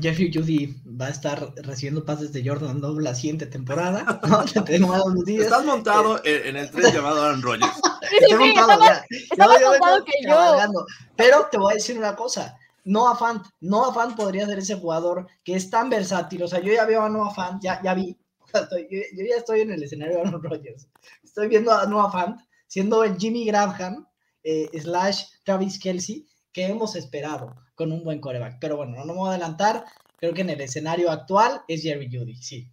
[0.00, 4.20] Jeffrey Judy va a estar recibiendo pases de Jordan Love la siguiente temporada.
[4.28, 5.44] No, te tengo malas noticias.
[5.44, 7.72] Estás montado eh, en el tren llamado Aaron Rodgers.
[8.04, 9.04] Sí, sí, sí, montado, estaba, ya.
[9.10, 10.84] estaba yo, montado yo, que yo.
[11.16, 12.56] Pero te voy a decir una cosa.
[12.84, 16.42] Noah Fant, Noah Fant podría ser ese jugador que es tan versátil.
[16.42, 18.16] O sea, yo ya veo a Noah Fant, ya, ya vi.
[18.54, 20.88] Yo, ya estoy en el escenario de Aaron Rodgers.
[21.22, 24.06] Estoy viendo a Noah Fant siendo el Jimmy Graham
[24.42, 28.58] eh, slash Travis Kelsey que hemos esperado con un buen coreback.
[28.60, 29.84] Pero bueno, no me voy a adelantar.
[30.16, 32.70] Creo que en el escenario actual es Jerry Judy, sí.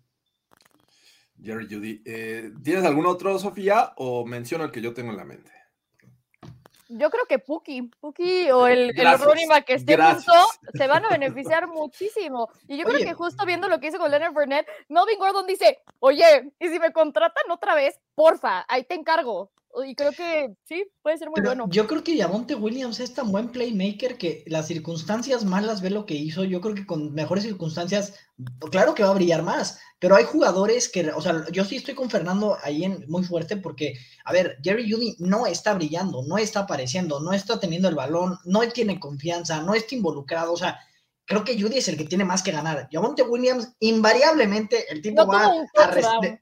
[1.44, 2.02] Jerry Judy.
[2.06, 5.52] Eh, ¿Tienes algún otro, Sofía, o menciono el que yo tengo en la mente?
[6.94, 10.34] Yo creo que Puki, Puki o el, el back que esté justo
[10.74, 12.50] se van a beneficiar muchísimo.
[12.68, 15.80] Y yo creo que justo viendo lo que hizo con Leonard Burnett, Melvin Gordon dice,
[16.00, 19.52] oye, y si me contratan otra vez, porfa, ahí te encargo.
[19.86, 21.68] Y creo que sí, puede ser muy Pero bueno.
[21.70, 26.06] Yo creo que Javonte Williams es tan buen playmaker que las circunstancias malas ve lo
[26.06, 26.44] que hizo.
[26.44, 28.14] Yo creo que con mejores circunstancias,
[28.72, 29.80] claro que va a brillar más.
[30.00, 33.58] Pero hay jugadores que, o sea, yo sí estoy con Fernando ahí en, muy fuerte
[33.58, 33.94] porque,
[34.26, 38.38] a ver, Jerry Judy no está brillando, no está apareciendo, no está teniendo el balón,
[38.46, 40.54] no tiene confianza, no está involucrado.
[40.54, 40.80] O sea,
[41.26, 42.90] creo que Judy es el que tiene más que ganar.
[42.92, 46.42] Javonte Williams, invariablemente, el tipo no va a.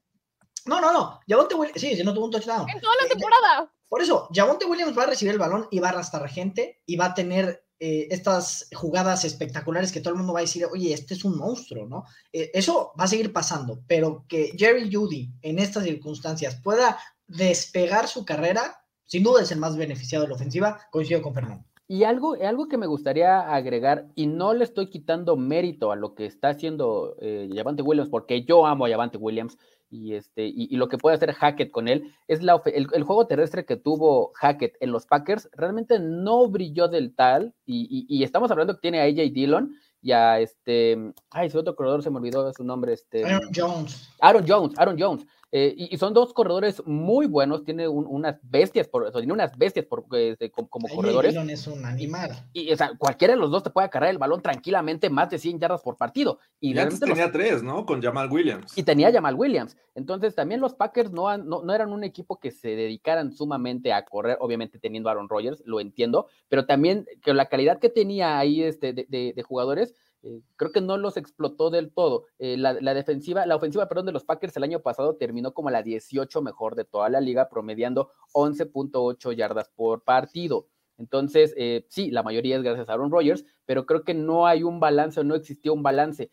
[0.66, 1.20] No, no, no.
[1.28, 2.70] Javonte Williams, sí, no tuvo un touchdown.
[2.70, 3.74] En toda la temporada.
[3.88, 6.96] Por eso, Javonte Williams va a recibir el balón y va a arrastrar gente y
[6.96, 10.94] va a tener eh, estas jugadas espectaculares que todo el mundo va a decir, oye,
[10.94, 12.04] este es un monstruo, ¿no?
[12.34, 18.10] Eh, eso va a seguir pasando, pero que Jerry Judy en estas circunstancias pueda despegar
[18.10, 21.69] su carrera, sin duda es el más beneficiado de la ofensiva, coincido con Fernando.
[21.92, 26.14] Y algo, algo que me gustaría agregar, y no le estoy quitando mérito a lo
[26.14, 29.58] que está haciendo eh, Javante Williams, porque yo amo a Javante Williams,
[29.90, 33.04] y, este, y, y, lo que puede hacer Hackett con él, es la, el, el,
[33.04, 38.24] juego terrestre que tuvo Hackett en los Packers, realmente no brilló del tal, y, y
[38.24, 40.96] estamos hablando que tiene a AJ Dillon, y a este,
[41.32, 43.26] ay, su otro corredor se me olvidó su nombre, este.
[43.26, 44.10] Aaron Jones.
[44.22, 45.26] Aaron Jones, Aaron Jones.
[45.52, 49.20] Eh, y, y son dos corredores muy buenos, tiene un- unas bestias, por, o sea,
[49.20, 51.32] tiene unas bestias por, este, como, como Ay, corredores.
[51.32, 52.30] Dillon es un animal.
[52.54, 55.40] Y, o sea, cualquiera de los dos te puede cargar el balón tranquilamente más de
[55.40, 56.38] 100 yardas por partido.
[56.60, 57.86] Y, Y antes realmente los- tenía tres, ¿no?
[57.86, 58.78] Con Jamal Williams.
[58.78, 59.76] y tenía Jamal Williams.
[59.96, 63.92] Entonces, también los Packers no, han- no, no eran un equipo que se dedicaran sumamente
[63.92, 67.90] a correr, obviamente teniendo a Aaron Rodgers, lo entiendo, pero también que la calidad que
[67.90, 72.26] tenía ahí este, de, de- de jugadores, eh, creo que no los explotó del todo.
[72.40, 75.84] Eh, la, defensiva, la ofensiva, perdón, de los Packers el año pasado terminó como la
[75.84, 80.68] 18 mejor de toda la liga, promediando 11.8 yardas por partido.
[80.98, 84.64] Entonces, eh, sí, la mayoría es gracias a Aaron Rodgers, pero creo que no hay
[84.64, 86.30] un balance o no existió un balance.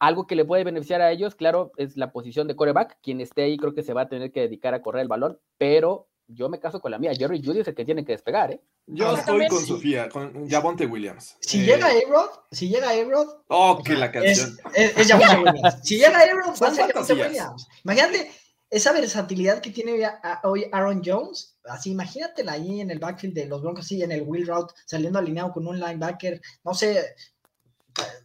[0.00, 2.98] Algo que le puede beneficiar a ellos, claro, es la posición de coreback.
[3.02, 5.38] Quien esté ahí creo que se va a tener que dedicar a correr el balón,
[5.58, 7.12] pero yo me caso con la mía.
[7.16, 8.60] Jerry Judy es el que tiene que despegar, ¿eh?
[8.86, 9.66] Yo Ahora, estoy también con sí.
[9.66, 11.36] Sofía, con Javonte Williams.
[11.40, 14.56] Si Eh, llega A-Rod, si llega A-Rod, Oh, o que la canción.
[14.74, 15.76] Es, es, es Javonte Williams.
[15.82, 17.12] Si llega A-Rod, va a ser Javonte.
[17.14, 17.68] Williams.
[17.84, 18.30] Imagínate
[18.70, 20.08] esa versatilidad que tiene
[20.44, 21.56] hoy Aaron Jones.
[21.64, 25.18] Así, imagínatela ahí en el backfield de los Broncos, sí, en el wheel route, saliendo
[25.18, 26.40] alineado con un linebacker.
[26.64, 27.04] No sé,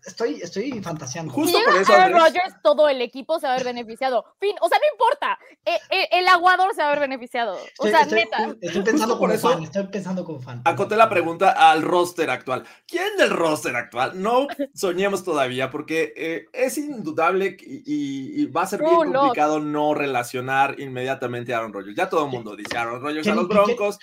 [0.05, 1.33] estoy, estoy fantaseando.
[1.33, 2.19] Justo Si por eso, Aaron.
[2.19, 4.25] Rodgers, todo el equipo se va a ver beneficiado.
[4.39, 5.39] Fin, o sea, no importa.
[5.65, 7.55] Eh, eh, el aguador se va a ver beneficiado.
[7.55, 8.55] O Estoy, sea, estoy- neta.
[8.61, 10.61] estoy pensando por eso- fan, estoy pensando como fan.
[10.65, 12.63] Acoté la pregunta al roster actual.
[12.87, 14.21] ¿Quién del roster actual?
[14.21, 19.21] No soñemos todavía porque eh, es indudable y, y va a ser bien True loss.
[19.21, 21.95] complicado no relacionar inmediatamente a Aaron Rodgers.
[21.95, 23.47] Ya todo el mundo dice Aaron Rodgers a los.
[23.47, 23.97] Broncos.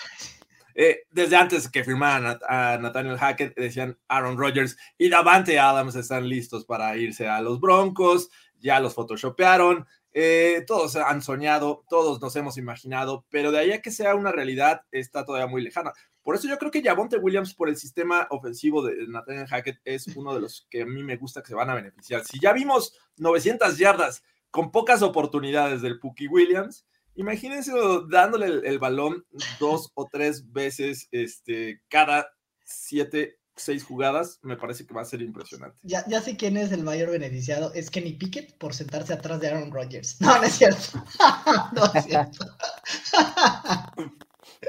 [0.74, 6.28] Eh, desde antes que firmaran a, Nathaniel Hackett, decían Aaron Rodgers y Davante Adams están
[6.28, 8.30] listos para irse a los Broncos.
[8.58, 9.86] Ya los photoshopearon.
[10.14, 14.30] Eh, todos han soñado, todos nos hemos imaginado, pero de ahí a que sea una
[14.30, 15.92] realidad está todavía muy lejana.
[16.22, 20.06] Por eso yo creo que Javonte Williams, por el sistema ofensivo de Nathaniel Hackett, es
[20.08, 22.24] uno de los que a mí me gusta que se van a beneficiar.
[22.24, 27.72] Si ya vimos 900 yardas con pocas oportunidades del Pookie Williams, imagínense
[28.08, 29.24] dándole el, el balón
[29.58, 32.28] dos o tres veces este, cada
[32.64, 35.78] siete, seis jugadas, me parece que va a ser impresionante.
[35.82, 37.72] Ya, ya sé quién es el mayor beneficiado.
[37.74, 40.16] Es Kenny Pickett por sentarse atrás de Aaron Rodgers.
[40.20, 41.04] No, no es cierto.
[41.72, 42.46] no es cierto.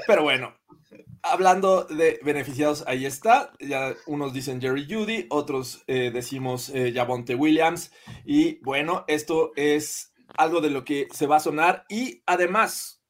[0.06, 0.54] Pero bueno,
[1.22, 3.52] hablando de beneficiados, ahí está.
[3.60, 7.90] Ya unos dicen Jerry Judy, otros eh, decimos eh, Javonte Williams.
[8.24, 11.84] Y bueno, esto es algo de lo que se va a sonar.
[11.88, 13.02] Y además,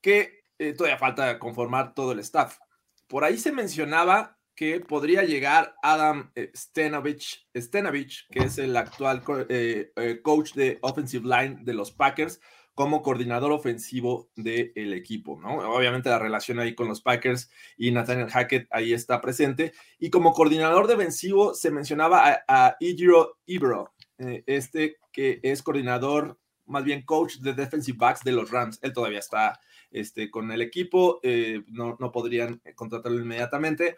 [0.00, 2.58] que eh, todavía falta conformar todo el staff.
[3.06, 9.22] Por ahí se mencionaba que podría llegar Adam eh, Stenovich, Stenovich, que es el actual
[9.48, 12.40] eh, coach de offensive line de los Packers,
[12.74, 15.58] como coordinador ofensivo del equipo, ¿no?
[15.74, 19.72] Obviamente la relación ahí con los Packers y Nathaniel Hackett ahí está presente.
[19.98, 26.38] Y como coordinador defensivo se mencionaba a, a Ijiro Ibro, eh, este que es coordinador,
[26.66, 28.78] más bien coach de defensive backs de los Rams.
[28.82, 29.58] Él todavía está
[29.90, 33.96] este, con el equipo, eh, no, no podrían contratarlo inmediatamente,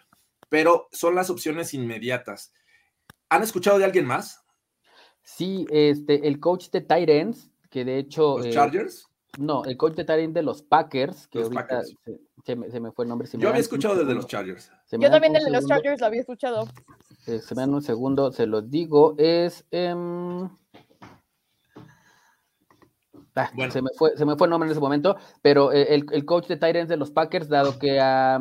[0.49, 2.53] pero son las opciones inmediatas.
[3.29, 4.45] ¿Han escuchado de alguien más?
[5.23, 8.39] Sí, este, el coach de ends, que de hecho...
[8.39, 9.07] ¿Los eh, Chargers?
[9.39, 11.97] No, el coach de end de los Packers, que Los ahorita Packers.
[12.05, 13.29] Se, se me, se me fue el nombre.
[13.33, 14.73] Yo había escuchado desde los Chargers.
[14.91, 16.69] Yo también un el de los Chargers lo había escuchado.
[17.27, 19.65] Eh, se me dan un segundo, se los digo, es...
[19.71, 20.49] em,
[23.35, 23.73] ah, Bueno.
[23.73, 26.25] se, me fue, se me fue el nombre en ese momento, pero eh, el, el
[26.25, 28.41] coach de ends de los Packers, dado que a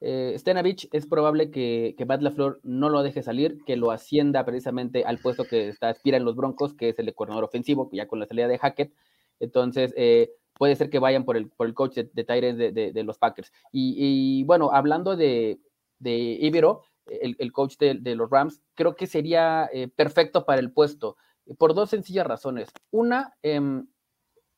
[0.00, 4.44] eh, Stenavich es probable que, que Matt LaFleur no lo deje salir, que lo ascienda
[4.44, 7.88] precisamente al puesto que está, aspira en los Broncos, que es el de coordinador ofensivo,
[7.92, 8.92] ya con la salida de Hackett.
[9.40, 13.02] Entonces, eh, puede ser que vayan por el, por el coach de, de, de- de
[13.02, 13.50] los Packers.
[13.72, 13.94] Y,
[14.40, 15.58] y, bueno, hablando de,
[15.98, 20.60] de Ibero, el, el coach de, de los Rams, creo que sería eh, perfecto para
[20.60, 21.16] el puesto,
[21.58, 22.70] por dos sencillas razones.
[22.90, 23.86] Una, em,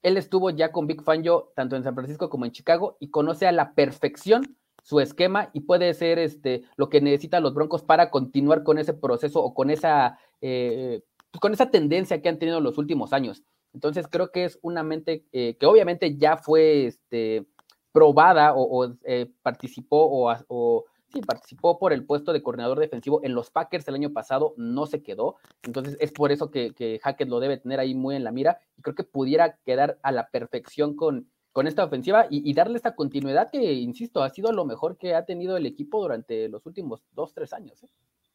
[0.03, 3.47] él estuvo ya con Big Fangio tanto en San Francisco como en Chicago y conoce
[3.47, 8.11] a la perfección su esquema y puede ser este, lo que necesitan los Broncos para
[8.11, 12.59] continuar con ese proceso o con esa, eh, pues, con esa tendencia que han tenido
[12.59, 13.43] en los últimos años.
[13.75, 17.45] Entonces creo que es una mente eh, que obviamente ya fue este,
[17.91, 18.95] probada o,
[19.43, 23.95] participó o, o sí, participó por el puesto de coordinador defensivo en los Packers el
[23.95, 25.37] año pasado, no se quedó.
[25.63, 28.59] Entonces es por eso que, que Hackett lo debe tener ahí muy en la mira
[28.77, 32.77] y creo que pudiera quedar a la perfección con, con esta ofensiva y, y, darle
[32.77, 36.67] esta continuidad que, insisto, ha sido lo mejor que ha tenido el equipo durante los
[36.67, 37.83] últimos dos, tres años.
[37.83, 37.89] ¿eh?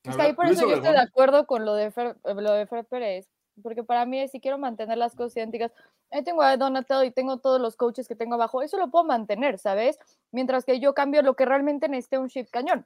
[0.03, 2.65] Es que ahí por eso yo estoy de acuerdo con lo de Fer, lo de
[2.65, 3.29] Fer Pérez,
[3.63, 5.71] porque para mí si quiero mantener las cosas idénticas,
[6.11, 9.05] ahí tengo a Donatello y tengo todos los coaches que tengo abajo, eso lo puedo
[9.05, 9.97] mantener, ¿sabes?
[10.31, 12.85] Mientras que yo cambio lo que realmente necesite un shift cañón,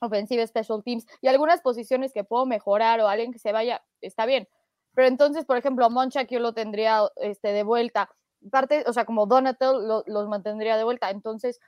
[0.00, 4.26] ofensiva, special teams y algunas posiciones que puedo mejorar o alguien que se vaya, está
[4.26, 4.48] bien.
[4.94, 8.10] Pero entonces, por ejemplo, a Monchak yo lo tendría este, de vuelta
[8.50, 11.10] parte, o sea, como Donatel lo- los mantendría de vuelta.
[11.10, 11.58] Entonces,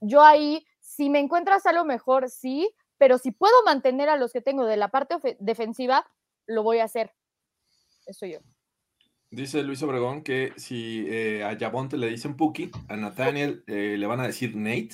[0.00, 4.40] yo ahí, si me encuentras algo mejor, sí, pero si puedo mantener a los que
[4.42, 6.06] tengo de la parte defensiva,
[6.46, 7.12] lo voy a hacer.
[8.06, 8.38] Eso yo.
[9.30, 14.06] Dice Luis Obregón que si eh, a Yabonte le dicen Puki, a Nathaniel eh, le
[14.06, 14.90] van a decir Nate.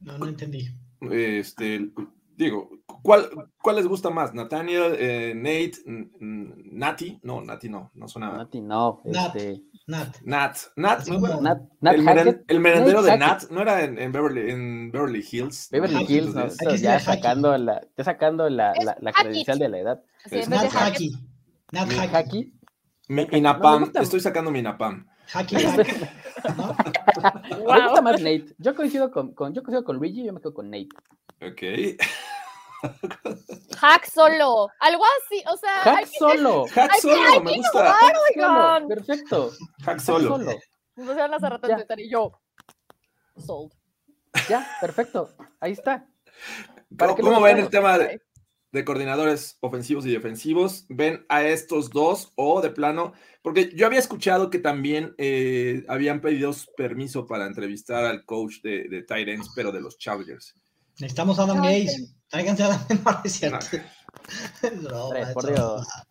[0.00, 0.68] No, no entendí.
[1.10, 1.90] Este,
[2.36, 3.28] digo, ¿cuál,
[3.62, 4.34] cuál les gusta más?
[4.34, 7.20] ¿Nathaniel, eh, Nate, Nati?
[7.22, 8.32] No, Nati no, no suena.
[8.36, 9.00] Nati, no.
[9.04, 9.36] Nat.
[9.36, 10.16] Este, Nat.
[10.24, 10.56] Nat.
[10.76, 11.08] Nat,
[11.40, 12.50] Nat, Nat el, meren- Hackett.
[12.50, 15.68] el merendero de Nat no era en, en Beverly, en Beverly Hills.
[15.70, 16.42] Beverly Hackett, Hills, ¿no?
[16.42, 20.02] Aquí ya sacando la, ya sacando la, la, la credencial de la edad.
[20.30, 21.10] Es Nat Hackett, Haki.
[21.72, 22.52] Nat Haki.
[23.08, 25.06] Mi No, Inapam, gusta- estoy sacando mi Inapam.
[25.34, 25.56] Haki.
[25.56, 25.62] ¿no?
[27.50, 27.82] Me Wow.
[27.84, 28.54] gusta más Nate.
[28.58, 30.88] Yo coincido con, con, yo coincido con Luigi, yo me quedo con Nate.
[31.40, 31.98] Ok.
[33.80, 36.66] hack solo, algo así, o sea, hay Hack que solo.
[36.74, 37.96] Hack que- solo, hay me gusta.
[38.34, 38.88] innovar, Solo.
[38.88, 39.50] Perfecto.
[39.78, 40.28] Hack Hack solo.
[40.36, 40.52] solo.
[40.96, 41.74] Me pusieron hace rato Ya.
[41.74, 42.32] en Twitter y yo,
[43.38, 43.72] sold.
[44.48, 45.30] Ya, perfecto.
[45.60, 46.04] Ahí está.
[46.04, 48.20] ¿Cómo, ¿Para qué lo cómo ven el tema de,
[48.72, 50.86] de coordinadores ofensivos y defensivos?
[50.88, 53.12] ¿Ven a estos dos o de plano?
[53.42, 58.88] Porque yo había escuchado que también eh, habían pedido permiso para entrevistar al coach de,
[58.88, 60.54] de tight ends, pero de los Chargers.
[60.98, 62.08] Necesitamos a Adam No, Gaze.
[62.28, 65.10] Tráiganse a Adam Gaze, no.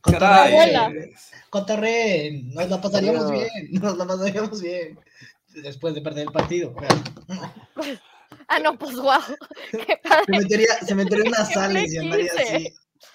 [0.01, 0.51] Caray.
[0.51, 1.13] Cotorreen,
[1.49, 4.99] cotorreen, nos la pasaríamos bien, nos la pasaríamos bien.
[5.63, 6.73] Después de perder el partido.
[8.53, 9.19] Ah, no, pues wow,
[9.71, 10.25] qué padre.
[10.25, 12.73] Se metería, se metería unas ¿Qué sales y andaría así.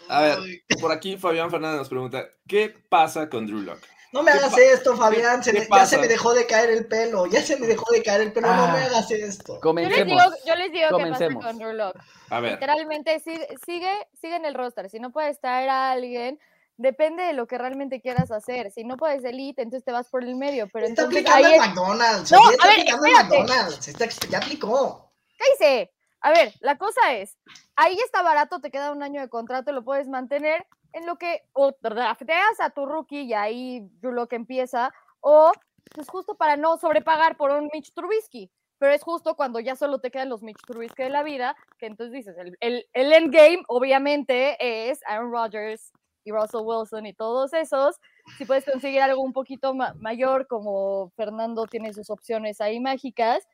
[0.08, 0.38] A ver,
[0.80, 3.78] por aquí Fabián Fernández nos pregunta, ¿qué pasa con Drew Lock?
[4.12, 5.42] No me ¿Qué hagas esto, Fabián.
[5.44, 7.26] se qué me- ya se me dejó de caer el pelo.
[7.26, 8.46] Ya se me dejó de caer el pelo.
[8.54, 8.72] no Ah.
[8.72, 9.48] me hagas esto.
[9.48, 10.06] Yo les Comencemos.
[10.06, 11.44] digo, yo les digo qué pasa Comencemos.
[11.44, 11.96] con Drew Lock.
[12.30, 14.88] A ver, Literalmente sigue, sigue, sigue en el roster.
[14.88, 16.38] Si no puedes traer a alguien,
[16.78, 18.70] depende de lo que realmente quieras hacer.
[18.70, 20.68] Si no puedes elite, entonces te vas por el medio.
[20.72, 22.32] Pero Está entonces aplicando ahí el McDonald's.
[22.32, 23.38] No, está a ver, aplicando el espérate.
[23.40, 23.88] McDonald's.
[23.88, 25.05] Está- ya aplicó.
[25.36, 25.92] Cállese.
[26.20, 27.36] A ver, la cosa es,
[27.76, 31.42] ahí está barato, te queda un año de contrato, lo puedes mantener en lo que
[31.52, 35.52] o drafteas a tu rookie y ahí Drew Lock empieza, o
[35.94, 38.50] pues justo para no sobrepagar por un Mitch Trubisky.
[38.78, 41.86] Pero es justo cuando ya solo te quedan los Mitch Trubisky de la vida, que
[41.86, 45.92] entonces dices, el, el, el endgame obviamente es Aaron Rodgers
[46.24, 47.96] y Russell Wilson y todos esos.
[48.36, 53.46] Si puedes conseguir algo un poquito ma- mayor, como Fernando tiene sus opciones ahí mágicas,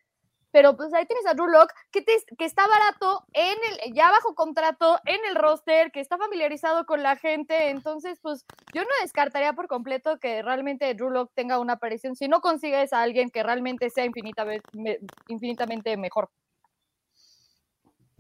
[0.53, 4.11] pero pues ahí tienes a Drew Lock, que, te- que está barato, en el, ya
[4.11, 8.89] bajo contrato, en el roster, que está familiarizado con la gente, entonces pues yo no
[9.03, 13.31] descartaría por completo que realmente Drew Lock tenga una aparición si no consigues a alguien
[13.31, 16.31] que realmente sea infinitamente, infinitamente mejor.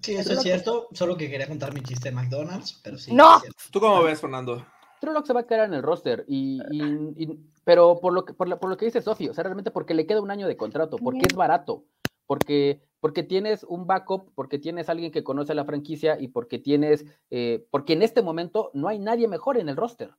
[0.00, 0.88] Sí, eso es cierto.
[0.92, 2.80] Solo que quería contar mi chiste de McDonald's.
[2.82, 3.14] Pero sí.
[3.14, 3.40] ¡No!
[3.70, 4.66] ¿tú cómo ves, Fernando?
[5.00, 6.24] Drew Lock se va a quedar en el roster.
[6.26, 9.34] Y, y- y- pero por lo, que, por, la- por lo que dice Sofi, o
[9.34, 11.84] sea, realmente porque le queda un año de contrato, porque es barato,
[12.32, 17.04] porque, porque tienes un backup, porque tienes alguien que conoce la franquicia y porque tienes,
[17.28, 20.12] eh, porque en este momento no hay nadie mejor en el roster.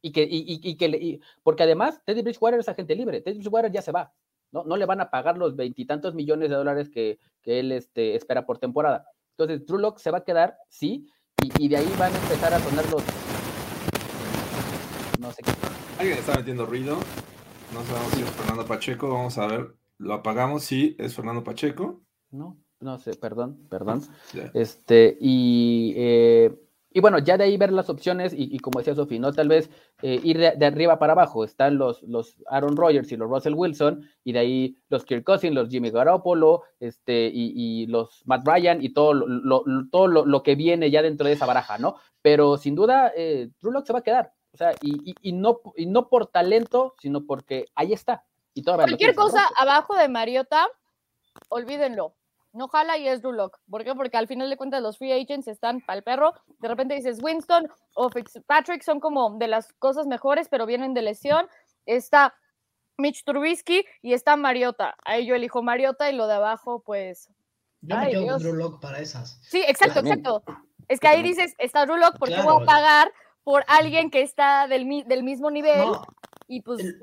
[0.00, 3.38] Y que, y, y- y que le- porque además Teddy Bridgewater es agente libre, Teddy
[3.38, 4.14] Bridgewater ya se va,
[4.52, 4.62] ¿no?
[4.62, 8.46] No le van a pagar los veintitantos millones de dólares que, que él este, espera
[8.46, 9.04] por temporada.
[9.36, 11.08] Entonces, Drew Lock se va a quedar, sí,
[11.58, 13.02] y de ahí van a empezar a sonar los.
[15.18, 15.50] No sé qué.
[15.98, 16.96] Alguien está metiendo ruido.
[17.74, 19.08] No sabemos si es Fernando Pacheco.
[19.08, 19.74] Vamos a ver.
[19.98, 20.62] Lo apagamos.
[20.64, 22.02] Sí, es Fernando Pacheco.
[22.30, 24.02] No, no sé, perdón, perdón.
[24.54, 26.54] Este, y, eh,
[26.90, 29.32] y bueno, ya de ahí ver las opciones, y, y como decía Sofi, ¿no?
[29.32, 29.70] Tal vez
[30.02, 31.44] eh, ir de, de arriba para abajo.
[31.44, 35.54] Están los, los Aaron Rodgers y los Russell Wilson, y de ahí los Kirk Cousins,
[35.54, 40.42] los Jimmy Garoppolo, este, y, y los Matt Ryan, y todo, lo, todo lo, lo
[40.42, 41.96] que viene ya dentro de esa baraja, ¿no?
[42.22, 44.32] Pero sin duda, eh, Drew se va a quedar.
[44.52, 48.24] O sea, y, y- y no, y no por talento, sino porque ahí está.
[48.56, 50.66] Y Cualquier cosa abajo de Mariota,
[51.50, 52.14] olvídenlo.
[52.52, 53.58] No jala y es Drew Lock.
[53.70, 53.94] ¿Por qué?
[53.94, 56.32] Porque al final de cuentas los free agents están para el perro.
[56.58, 61.02] De repente dices Winston o Fitzpatrick son como de las cosas mejores, pero vienen de
[61.02, 61.46] lesión.
[61.84, 62.34] Está
[62.96, 64.96] Mitch Trubisky y está Mariota.
[65.04, 67.28] Ahí yo elijo Mariota y lo de abajo, pues.
[67.82, 68.32] Yo me Ay, quedo Dios.
[68.36, 69.38] con Drew Lock para esas.
[69.42, 70.42] Sí, exacto, exacto.
[70.88, 72.54] Es que ahí dices, está Drew Lock porque Claro.
[72.54, 73.12] voy a pagar
[73.44, 75.76] por alguien que está del, del mismo nivel.
[75.78, 76.02] No,
[76.48, 76.80] y pues.
[76.84, 76.94] es,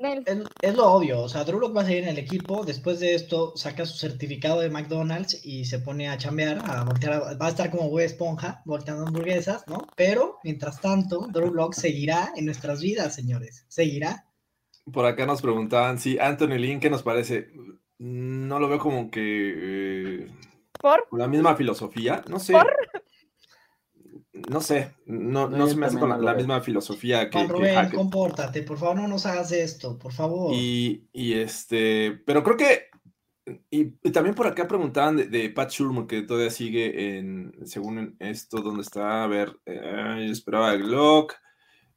[0.62, 1.20] es lo obvio.
[1.20, 2.64] O sea, Drew Lock va a seguir en el equipo.
[2.64, 7.12] Después de esto, saca su certificado de McDonald's y se pone a chambear, a voltear.
[7.14, 9.86] a- va a estar como güey esponja, volteando hamburguesas, ¿no?
[9.96, 13.64] Pero, mientras tanto, Drew Lock seguirá en nuestras vidas, señores.
[13.68, 14.26] Seguirá.
[14.92, 17.48] Por acá nos preguntaban si Anthony Lynn, ¿qué nos parece?
[17.98, 20.28] No lo veo como que eh,
[20.80, 21.06] ¿Por?
[21.08, 22.22] con la misma filosofía.
[22.28, 22.52] No sé.
[22.52, 22.70] ¿Por?
[24.48, 27.74] No sé, no, No, se me hace con la, misma filosofía que, Juan que Rubén,
[27.74, 27.94] Hackett.
[27.94, 30.52] compórtate, por favor, no nos hagas esto, por favor.
[30.54, 32.88] Y, y este, pero creo que,
[33.70, 38.16] y, y también por acá preguntaban de, de Pat Shurmur, que todavía sigue en, según
[38.18, 39.24] esto, ¿dónde está?
[39.24, 41.34] A ver, eh, yo esperaba el Glock.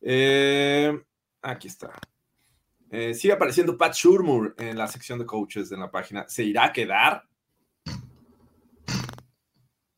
[0.01, 0.97] Eh,
[1.41, 1.91] aquí está.
[2.89, 6.25] Eh, sigue apareciendo Pat Shurmur en la sección de coaches de la página.
[6.27, 7.23] ¿Se irá a quedar?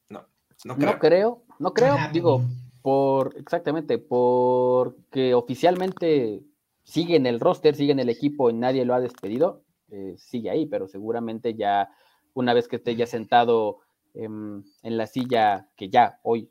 [0.09, 0.27] No,
[0.65, 0.91] no creo.
[0.91, 2.41] No creo, no creo, digo,
[2.81, 6.41] por, exactamente, porque oficialmente
[6.83, 10.49] sigue en el roster, sigue en el equipo y nadie lo ha despedido, eh, sigue
[10.49, 11.89] ahí, pero seguramente ya
[12.33, 13.79] una vez que esté ya sentado
[14.13, 16.49] em, en la silla que ya hoy,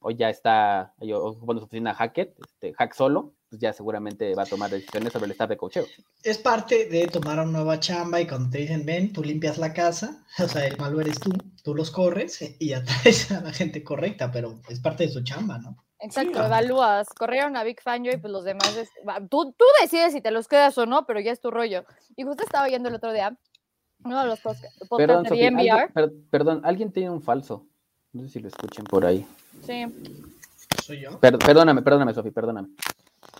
[0.00, 4.44] hoy ya está ahí ocupando su oficina Hackett, este, Hack solo, pues ya seguramente va
[4.44, 5.84] a tomar decisiones sobre el staff de cocheo.
[6.22, 9.74] Es parte de tomar una nueva chamba y cuando te dicen, ven, tú limpias la
[9.74, 11.30] casa, o sea, el malo eres tú,
[11.62, 15.58] tú los corres y atraes a la gente correcta, pero es parte de su chamba,
[15.58, 15.76] ¿no?
[15.98, 17.08] Exacto, Sí, evalúas.
[17.10, 18.74] Corrieron a Big Fangio y pues los demás.
[18.74, 21.50] es- va, tú, tú decides si te los quedas o no, pero ya es tu
[21.50, 21.84] rollo.
[22.16, 23.36] Y justo estaba oyendo el otro día
[24.02, 25.70] uno de los podcasts Perdón, de Sofía, DNVR.
[25.70, 27.66] alguien- per- perdón, alguien tiene un falso.
[28.14, 29.26] No sé si lo escuchen por ahí.
[29.66, 29.84] Sí.
[30.82, 31.20] Soy yo.
[31.20, 32.68] Per- perdóname, perdóname, Sofía, perdóname.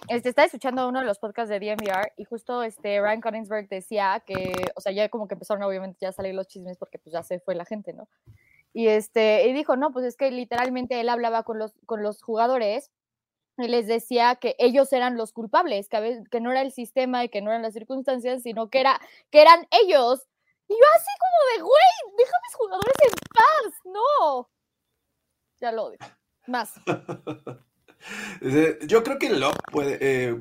[0.09, 4.23] Este, estaba escuchando uno de los podcasts de DNVR y justo este Ryan Coningsberg decía
[4.27, 7.13] que, o sea, ya como que empezaron obviamente ya a salir los chismes porque pues
[7.13, 8.09] ya se fue la gente, ¿no?
[8.73, 12.23] Y este, y dijo, no, pues es que literalmente él hablaba con los, con los
[12.23, 12.91] jugadores
[13.59, 17.43] y les decía que ellos eran los culpables, que no era el sistema y que
[17.43, 20.27] no eran las circunstancias, sino que, era, que eran ellos.
[20.69, 24.51] Y yo así como de, güey, deja a mis jugadores en paz, no.
[25.61, 25.99] Ya lo odio.
[26.47, 26.73] Más.
[28.87, 30.37] Yo creo que Locke puede, eh,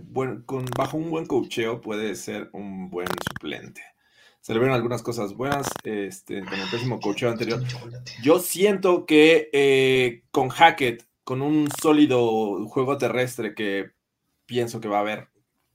[0.46, 3.82] con, bajo un buen cocheo puede ser un buen suplente.
[4.40, 7.62] Se le vieron algunas cosas buenas este, con el pésimo cocheo anterior.
[8.24, 13.92] Yo siento que eh, con Hackett, con un sólido juego terrestre que
[14.48, 15.28] pienso que va a haber,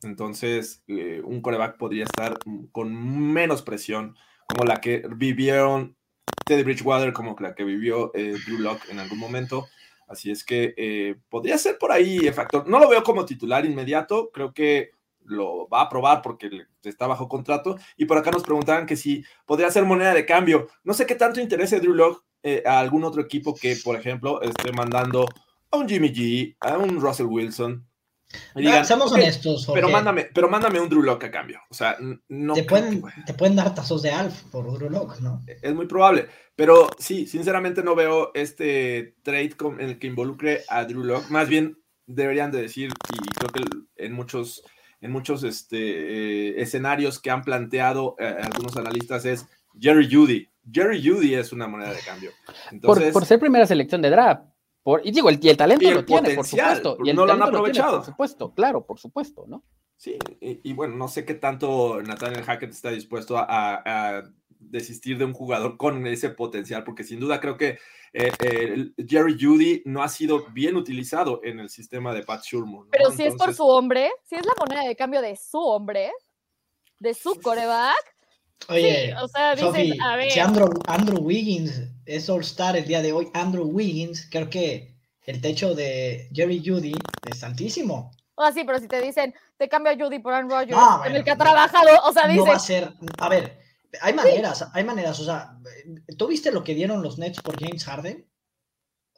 [0.02, 2.38] entonces eh, un coreback podría estar
[2.72, 4.16] con menos presión,
[4.48, 5.96] como la que vivieron
[6.44, 9.68] Teddy Bridgewater, como la que vivió Drew Lock en algún momento.
[10.06, 12.68] Así es que eh, podría ser por ahí el factor.
[12.68, 14.90] No lo veo como titular inmediato, creo que
[15.24, 17.76] lo va a probar porque está bajo contrato.
[17.96, 20.68] Y por acá nos preguntaban que si podría ser moneda de cambio.
[20.84, 24.40] No sé qué tanto interese Drew Lock eh, a algún otro equipo que, por ejemplo,
[24.42, 25.26] esté mandando
[25.70, 27.86] a un Jimmy G, a un Russell Wilson.
[28.54, 29.92] Y digan, Ah, seamos "Ok, honestos, pero Jorge.
[29.92, 31.60] mándame, pero mándame un Drew Lock a cambio.
[31.70, 31.96] O sea,
[32.28, 35.42] no te, pueden, que- te pueden dar tazos de Alf por Drew Lock, ¿no?
[35.46, 36.26] es muy probable.
[36.54, 41.30] Pero sí, sinceramente no veo este trade con- en el que involucre a Drew Lock.
[41.30, 43.62] Más bien deberían de decir, y creo que
[44.04, 44.62] en muchos,
[45.00, 49.46] en muchos este, eh, escenarios que han planteado eh, algunos analistas es
[49.78, 50.48] Jerry Judy.
[50.72, 52.30] Jerry Judy es una moneda de cambio.
[52.46, 54.42] Por, Entonces, por ser primera selección de draft.
[54.86, 56.96] Por, y digo, el, y el talento Y el lo tiene, por supuesto.
[57.04, 57.96] Y el no lo han tiene, aprovechado.
[57.96, 59.64] por supuesto, claro, por supuesto, ¿no?
[59.96, 64.22] Sí, y, y bueno, no sé qué tanto Nathaniel Hackett está dispuesto a, a- a
[64.60, 67.78] desistir de un jugador con ese potencial, porque sin duda creo que
[68.12, 72.84] eh, eh, Jerry Judy no ha sido bien utilizado en el sistema de Pat Shurmur.
[72.84, 72.90] ¿no?
[72.92, 76.12] Pero si es por su hombre, si es la moneda de cambio de su hombre,
[77.00, 78.15] de su coreback,
[78.68, 80.30] Oye, o sea, dices, Sofi, a ver.
[80.32, 85.40] si Andrew, Andrew Wiggins es All-Star el día de hoy, Andrew Wiggins, creo que el
[85.40, 86.94] techo de Jerry Judy
[87.30, 88.10] es altísimo.
[88.34, 90.94] O sea, sí, pero si te dicen, te cambio a Judy por Aaron Rodgers, No,
[90.94, 91.44] en bueno, el que ha no.
[91.44, 93.58] trabajado, o sea, No va a dices, ser, a ver,
[94.02, 95.56] hay maneras, hay maneras, o sea,
[96.18, 98.28] ¿tú viste lo que dieron los Nets por James Harden?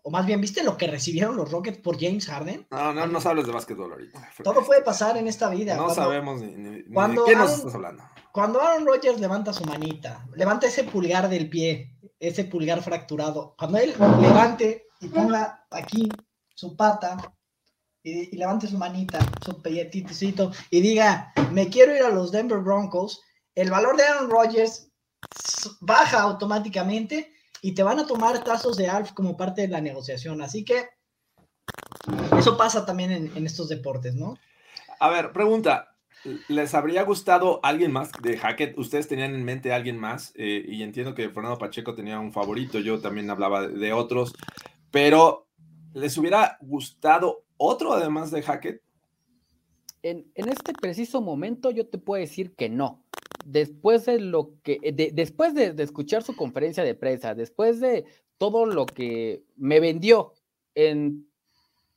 [0.05, 2.67] O más bien, ¿viste lo que recibieron los Rockets por James Harden?
[2.71, 4.31] no, no nos hables de básquetbol ahorita.
[4.45, 5.75] Todo puede pasar en esta vida.
[5.75, 8.03] No Cuando- sabemos ni, ni- ni cuando de qué nos Aaron- estás hablando.
[8.33, 13.79] Cuando Aaron Rodgers levanta su manita, levanta ese pulgar del pie, ese pulgar fracturado, cuando
[13.79, 16.09] él levante y ponga aquí
[16.55, 17.17] su pata
[18.03, 22.59] y, y levante su manita, su pelletito y diga, me quiero ir a los Denver
[22.59, 23.23] Broncos,
[23.55, 24.91] el valor de Aaron Rodgers
[25.81, 30.43] baja automáticamente y te van a tomar tazos de Alf como parte de la negociación.
[30.43, 30.89] Así que
[32.37, 34.39] eso pasa también en, en estos deportes, ¿no?
[35.01, 35.98] A ver, pregunta.
[36.49, 38.77] ¿Les habría gustado alguien más de Hackett?
[38.77, 40.33] ¿Ustedes tenían en mente a alguien más?
[40.37, 44.35] Eh, y entiendo que Fernando Pacheco tenía un favorito, yo también hablaba de, otros,
[44.91, 45.47] pero
[45.95, 48.83] ¿les hubiera gustado otro además de Hackett?
[50.03, 53.05] En, en este preciso momento yo te puedo decir que no.
[53.45, 58.05] Después de lo que, de- después de, de escuchar su conferencia de prensa, después de
[58.39, 60.35] todo lo que me vendió
[60.75, 61.29] en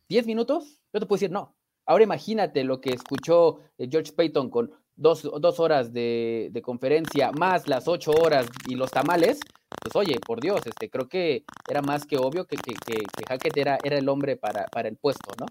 [0.09, 1.55] 10 minutos, yo te puedo decir no.
[1.91, 7.33] Ahora imagínate lo que escuchó eh, George Payton con dos, dos horas de, de conferencia,
[7.33, 9.41] más las ocho horas y los tamales,
[9.81, 13.25] pues oye, por Dios, este, creo que era más que obvio que, que, que, que
[13.27, 15.45] Hackett era, era el hombre para, para el puesto, ¿no?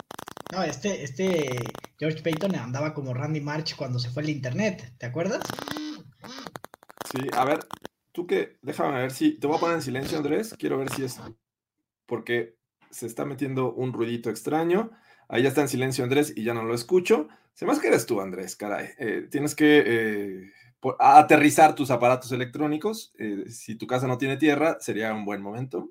[0.51, 1.59] No, este, este
[1.99, 5.43] George Payton andaba como Randy March cuando se fue el internet, ¿te acuerdas?
[7.13, 7.59] Sí, a ver,
[8.13, 11.05] tú que, déjame ver si, te voy a poner en silencio, Andrés, quiero ver si
[11.05, 11.21] es,
[12.07, 12.57] porque
[12.91, 14.91] se está metiendo un ruidito extraño.
[15.31, 17.29] Ahí ya está en silencio Andrés y ya no lo escucho.
[17.55, 18.89] Se más que eres tú, Andrés, caray.
[18.99, 20.51] Eh, tienes que eh,
[20.99, 23.13] aterrizar tus aparatos electrónicos.
[23.17, 25.91] Eh, si tu casa no tiene tierra, sería un buen momento.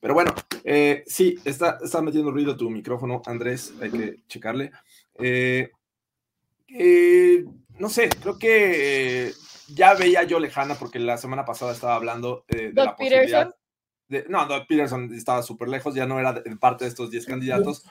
[0.00, 0.34] Pero bueno,
[1.06, 4.70] sí, está, está metiendo ruido tu micrófono, Andrés, hay que checarle.
[7.78, 9.32] no sé, creo que
[9.74, 13.52] ya veía yo lejana porque la semana pasada estaba hablando de la posibilidad.
[14.06, 17.84] De, no, Doug Peterson estaba súper lejos, ya no era parte de estos 10 candidatos.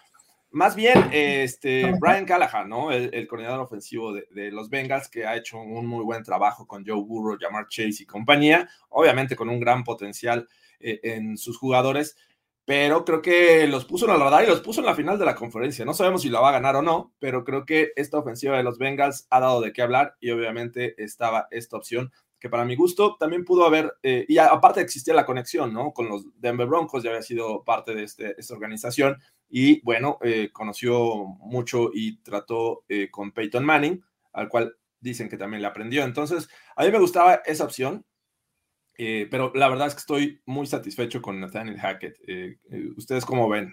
[0.52, 2.92] Más bien, este, Brian Callahan, ¿no?
[2.92, 7.02] El, coordinador ofensivo de, los Bengals, que ha hecho un muy buen trabajo con Joe
[7.02, 10.48] Burrow, Jamar Chase y compañía, obviamente con un gran potencial
[10.80, 12.16] eh, en sus jugadores,
[12.64, 15.26] pero creo que los puso en el radar y los puso en la final de
[15.26, 15.86] la conferencia.
[15.86, 18.64] No sabemos si la va a ganar o no, pero creo que esta ofensiva de
[18.64, 22.76] los Bengals ha dado de qué hablar y obviamente estaba esta opción que para mi
[22.76, 25.92] gusto también pudo haber, eh, y aparte existía la conexión, ¿no?
[25.92, 29.18] Con los Denver Broncos, ya había sido parte de este, esta organización,
[29.50, 35.38] y bueno, eh, conoció mucho y trató eh, con Peyton Manning, al cual dicen que
[35.38, 36.04] también le aprendió.
[36.04, 38.06] Entonces, a mí me gustaba esa opción,
[38.96, 42.18] pero la verdad es que estoy muy satisfecho con Nathaniel Hackett.
[42.98, 43.72] ¿Ustedes cómo ven?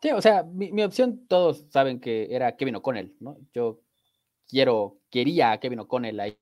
[0.00, 3.38] Sí, o sea, mi, mi opción, todos saben que era Kevin O'Connell, ¿no?
[3.54, 3.80] Yo
[4.46, 6.38] quiero, quería a Kevin O'Connell ahí.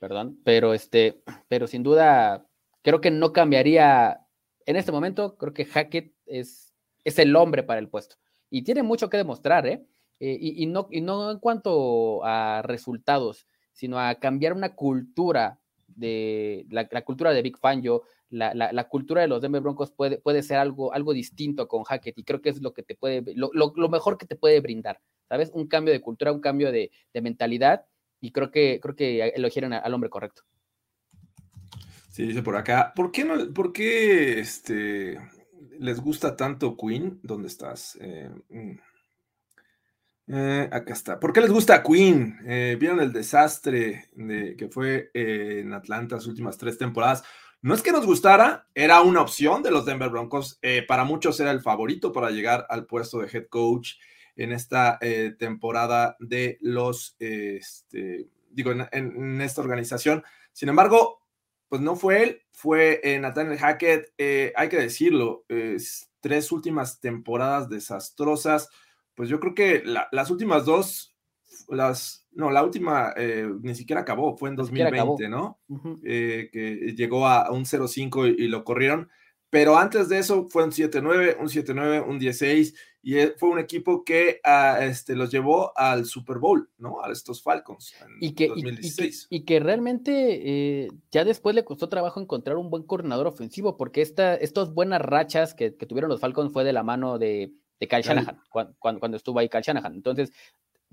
[0.00, 2.48] Perdón, pero este, pero sin duda,
[2.82, 4.21] creo que no cambiaría
[4.66, 8.16] en este momento, creo que Hackett es, es el hombre para el puesto.
[8.50, 9.84] Y tiene mucho que demostrar, ¿eh?
[10.20, 16.66] eh y, no, y no en cuanto a resultados, sino a cambiar una cultura de
[16.70, 17.82] la, cultura de Big Fan.
[17.82, 21.84] Yo, la, la, cultura de los Denver Broncos puede, puede ser algo, algo distinto con
[21.84, 24.60] Hackett y creo que es lo que te puede, lo, lo mejor que te puede
[24.60, 25.00] brindar.
[25.32, 25.50] ¿sabes?
[25.54, 27.86] Un cambio de cultura, un cambio de, mentalidad
[28.20, 30.42] y creo que, creo que eligieron al hombre correcto.
[32.12, 35.18] Sí, dice por acá, ¿por qué no, por qué este,
[35.78, 37.18] les gusta tanto Queen?
[37.22, 37.96] ¿Dónde estás?
[38.02, 38.72] Eh, mm,
[40.26, 41.18] eh, acá está.
[41.18, 42.38] ¿Por qué les gusta Queen?
[42.44, 47.24] Eh, ¿Vieron el desastre de, que fue en Atlanta las últimas tres temporadas?
[47.62, 50.60] No es que nos gustara, era una opción de los Denver Broncos.
[50.86, 53.94] para muchos era el favorito para llegar al puesto de head coach
[54.36, 54.98] en esta
[55.38, 60.22] temporada de los, este, digo, en, esta organización.
[60.52, 61.21] Sin embargo,
[61.72, 65.46] pues no fue él, fue eh, Nathaniel Hackett, eh, hay que decirlo,
[66.20, 68.68] tres últimas temporadas desastrosas,
[69.14, 71.16] pues yo creo que las últimas dos,
[71.70, 73.14] las, no, la última
[73.62, 75.60] ni siquiera acabó, fue en 2020, ¿no?
[76.04, 79.08] que llegó a, un 0-5 y, y, lo corrieron,
[79.52, 83.58] pero antes de eso fue un 7-9, un 7-9, un 16 y e, fue un
[83.58, 87.04] equipo que ah, este, los llevó al Super Bowl, ¿no?
[87.04, 89.26] A estos Falcons en y que, 2016.
[89.28, 94.00] Y, que, realmente eh, ya después le costó trabajo encontrar un buen coordinador ofensivo, porque
[94.00, 98.00] esta, estas buenas rachas que, tuvieron los Falcons fue de la mano de, de Kyle
[98.00, 99.92] Shanahan, cuando, cuando, estuvo ahí Kyle Shanahan.
[99.92, 100.32] Entonces,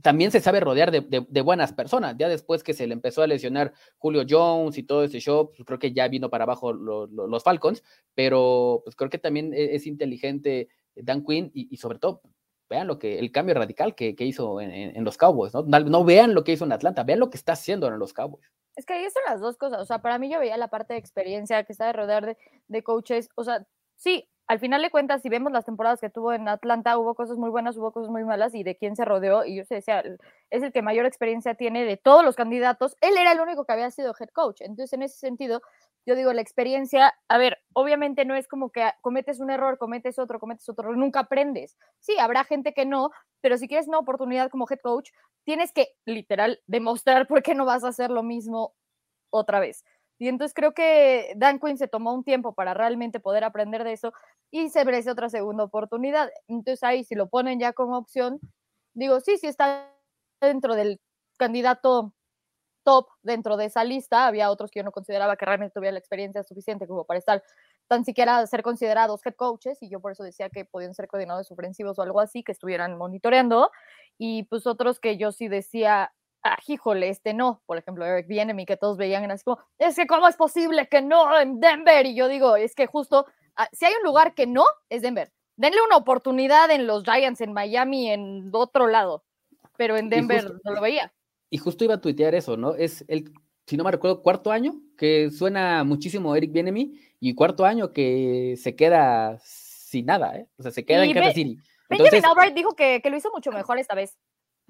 [0.02, 2.16] también se sabe rodear de, buenas personas.
[2.18, 5.66] Ya después que se le empezó a lesionar Julio Jones y todo ese show, pues
[5.66, 7.84] creo que ya vino para abajo los Falcons,
[8.16, 12.22] pero pues creo que también e, es inteligente Dan Quinn y, sobre todo
[12.70, 15.64] vean lo que el cambio radical que, hizo en, los Cowboys, ¿no?
[15.64, 16.04] ¿no?
[16.04, 18.46] vean lo que hizo en Atlanta, vean lo que está haciendo en los Cowboys.
[18.76, 20.94] Es que ahí son las dos cosas, o sea, para mí yo veía la parte
[20.94, 22.38] de experiencia que está de rodear de,
[22.68, 26.34] de coaches, o sea, sí, al final de cuentas, si vemos las temporadas que tuvo
[26.34, 29.46] en Atlanta, hubo cosas muy buenas, hubo cosas muy malas, y de quién se rodeó,
[29.46, 30.04] y yo se decía,
[30.50, 33.74] es el que mayor experiencia tiene de todos los candidatos, él era el único que
[33.74, 35.62] había sido head coach, entonces en ese sentido,
[36.08, 40.18] yo digo, la experiencia, a ver, obviamente no es como que cometes un error, cometes
[40.18, 41.78] otro, cometes otro, nunca aprendes.
[42.00, 45.12] Sí, habrá gente que no, pero si quieres una oportunidad como head coach,
[45.44, 48.74] tienes que literal demostrar por qué no vas a hacer lo mismo
[49.30, 49.86] otra vez.
[50.20, 53.94] Y entonces creo que Dan Quinn se tomó un tiempo para realmente poder aprender de
[53.94, 54.14] eso
[54.52, 56.30] y se merece otra segunda oportunidad.
[56.48, 58.40] Entonces ahí si lo ponen ya como opción,
[58.94, 59.92] digo, sí, sí está
[60.42, 61.00] dentro del
[61.38, 62.14] candidato
[62.84, 64.28] top dentro de esa lista.
[64.28, 67.44] Había otros que yo no consideraba que realmente tuvieran la experiencia suficiente como para estar
[67.88, 71.52] tan siquiera ser considerados head coaches y yo por eso decía que podían ser coordinadores
[71.52, 73.72] ofensivos o algo así, que estuvieran monitoreando.
[74.18, 76.12] Y pues otros que yo sí decía,
[76.44, 77.62] ah, híjole, este no.
[77.66, 81.02] Por ejemplo, Eric Bienemy, que todos veían así como, es que cómo es posible que
[81.02, 82.06] no en Denver.
[82.06, 83.26] Y yo digo, es que justo,
[83.56, 85.32] ah, si hay un lugar que no, es Denver.
[85.56, 89.24] Denle una oportunidad en los Giants, en Miami, en otro lado.
[89.78, 91.14] Pero en Denver no lo veía
[91.50, 92.76] y justo iba a tuitear eso, ¿no?
[92.76, 93.32] Es el,
[93.66, 98.56] si no me recuerdo, cuarto año, que suena muchísimo Eric Bienemy, y cuarto año que
[98.58, 100.48] se queda sin nada, ¿eh?
[100.58, 101.58] O sea, se queda en Kansas City.
[101.90, 104.18] Benjamin Albright dijo que, que, lo hizo mucho mejor esta vez.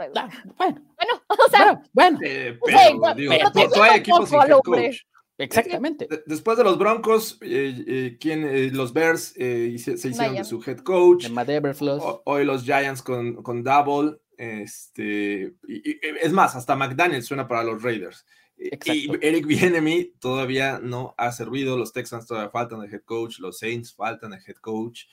[0.08, 2.20] Bueno, bueno, o sea, bueno, bueno.
[2.24, 5.04] Eh, pero, digo, pero, no hay equipos sin head coach.
[5.40, 6.08] Exactamente.
[6.26, 10.62] Después de los Broncos, eh, eh, ¿quién, eh, los Bears se, se, hicieron de su
[10.66, 11.28] head coach.
[11.30, 14.18] O, hoy los Giants con, con Double.
[14.38, 18.26] Este, y, y, es más, hasta McDaniel suena para los Raiders.
[18.58, 18.94] Exacto.
[18.94, 21.78] Y Eric Bienemy todavía no ha servido.
[21.78, 23.40] Los Texans todavía faltan de head coach.
[23.40, 25.04] Los Saints faltan de head coach.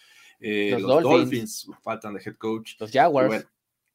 [0.40, 1.66] los, los Dolphins.
[1.66, 1.70] Dolphins.
[1.84, 2.72] faltan de head coach.
[2.80, 3.28] Los Jaguars.
[3.28, 3.44] Bueno,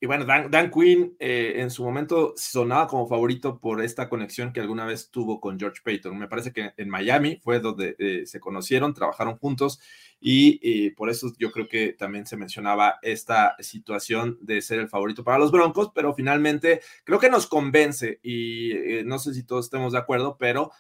[0.03, 4.51] y bueno, Dan, Dan Quinn eh, en su momento sonaba como favorito por esta conexión
[4.51, 6.17] que alguna vez tuvo con George Payton.
[6.17, 9.79] Me parece que en Miami fue donde eh, se conocieron, trabajaron juntos
[10.19, 14.89] y eh, por eso yo creo que también se mencionaba esta situación de ser el
[14.89, 18.73] favorito para los Broncos, pero finalmente creo que nos convence y
[19.05, 20.71] no sé si todos estemos de acuerdo, pero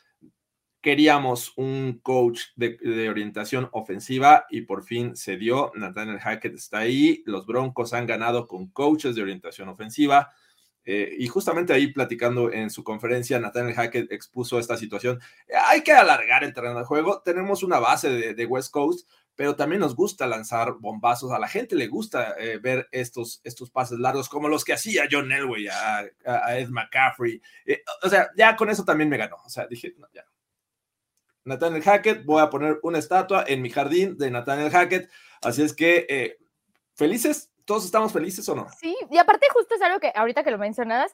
[0.81, 5.71] queríamos un coach de, orientación ofensiva y por fin se dio.
[5.75, 7.23] Nathaniel Hackett está ahí.
[7.25, 10.31] Los Broncos han ganado con coaches de orientación ofensiva.
[10.83, 15.19] Eh, y justamente ahí platicando en su conferencia, Nathaniel Hackett expuso esta situación.
[15.67, 17.21] Hay que alargar el terreno de juego.
[17.23, 21.31] Tenemos una base de, West Coast, pero también nos gusta lanzar bombazos.
[21.31, 25.07] A la gente le gusta eh, ver estos, estos pases largos como los que hacía
[25.09, 27.39] John Elway a Ed McCaffrey.
[27.67, 29.35] Eh, o sea, ya con eso también me ganó.
[29.45, 30.25] O sea, dije, no, ya,
[31.43, 35.09] Nathaniel Hackett, voy a poner una estatua en mi jardín de Nathaniel Hackett.
[35.41, 36.37] Así es que, eh,
[36.93, 37.51] ¿felices?
[37.65, 38.67] ¿Todos estamos felices o no?
[38.79, 41.13] Sí, y aparte justo es algo que ahorita que lo mencionas,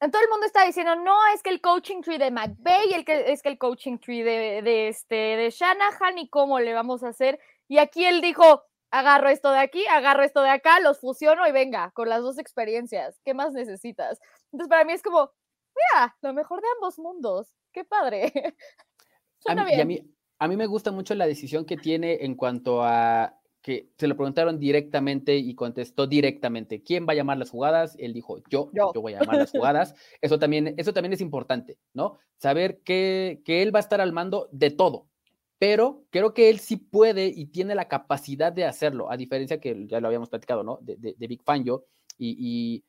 [0.00, 3.42] todo el mundo está diciendo, no, es que el coaching tree de el que, es
[3.42, 7.40] que el coaching tree de, de, este, de Shanahan y cómo le vamos a hacer.
[7.66, 11.52] Y aquí él dijo, agarro esto de aquí, agarro esto de acá, los fusiono y
[11.52, 14.20] venga, con las dos experiencias, ¿qué más necesitas?
[14.52, 15.32] Entonces para mí es como,
[15.74, 18.32] mira, lo mejor de ambos mundos, qué padre.
[19.48, 22.82] A mí, a, mí, a mí, me gusta mucho la decisión que tiene en cuanto
[22.82, 26.82] a que se lo preguntaron directamente y contestó directamente.
[26.82, 27.96] ¿Quién va a llamar las jugadas?
[27.98, 29.94] Él dijo, yo, yo, yo voy a llamar las jugadas.
[30.22, 32.18] Eso también, eso también es importante, ¿no?
[32.36, 35.08] Saber que, que él va a estar al mando de todo.
[35.58, 39.86] Pero creo que él sí puede y tiene la capacidad de hacerlo, a diferencia que
[39.86, 40.78] ya lo habíamos platicado, ¿no?
[40.80, 41.84] De, de, de Big Fan yo,
[42.16, 42.84] y, y,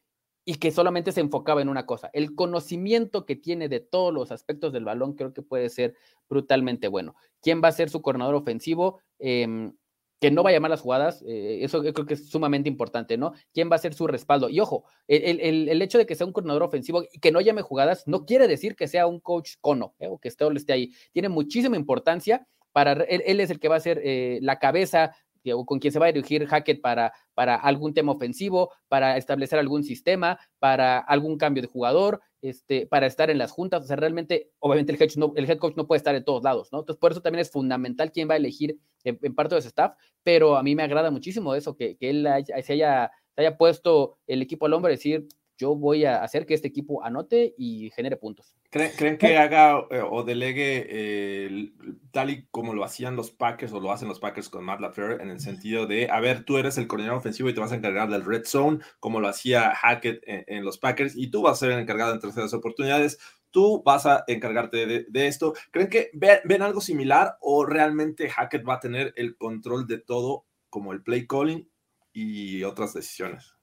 [0.49, 2.09] y que solamente se enfocaba en una cosa.
[2.11, 5.93] El conocimiento que tiene de todos los aspectos del balón creo que puede ser
[6.27, 7.15] brutalmente bueno.
[7.39, 8.99] ¿Quién va a ser su coordinador ofensivo?
[9.19, 9.71] Eh,
[10.19, 13.33] que no va a llamar las jugadas, eh, eso creo que es sumamente importante, ¿no?
[13.53, 14.49] ¿Quién va a ser su respaldo?
[14.49, 17.41] Y ojo, el, el, el, hecho de que sea un coordinador ofensivo y que no
[17.41, 20.07] llame jugadas no quiere decir que sea un coach cono ¿eh?
[20.07, 20.93] o que esté, esté ahí.
[21.13, 25.15] Tiene muchísima importancia para, él, él es el que va a ser eh, la cabeza
[25.53, 29.59] o con quien se va a dirigir Hackett para, para algún tema ofensivo, para establecer
[29.59, 33.83] algún sistema, para algún cambio de jugador, este, para estar en las juntas.
[33.83, 36.69] O sea, realmente, obviamente el head, el head coach no puede estar en todos lados,
[36.71, 36.79] ¿no?
[36.79, 39.95] Entonces, por eso también es fundamental quién va a elegir en, parte de su staff,
[40.23, 42.27] pero a mí me agrada muchísimo eso, que, que él
[42.63, 45.27] se, haya, se haya puesto el equipo al hombre, decir,
[45.59, 48.55] yo voy a hacer que este equipo anote y genere puntos.
[48.69, 51.71] ¿Creen, ¿creen que haga eh, o delegue eh,
[52.11, 55.21] tal y como lo hacían los Packers o lo hacen los Packers con Matt LaFleur
[55.21, 57.75] en el sentido de, a ver, tú eres el coordinador ofensivo y te vas a
[57.75, 61.57] encargar del red zone, como lo hacía Hackett en, en los Packers, y tú vas
[61.57, 63.19] a ser el encargado en terceras oportunidades,
[63.51, 65.53] tú vas a encargarte de, de esto.
[65.71, 69.97] ¿Creen que ven, ven, algo similar o realmente Hackett va a tener el control de
[69.97, 71.69] todo como el play calling
[72.13, 73.58] y otras decisiones?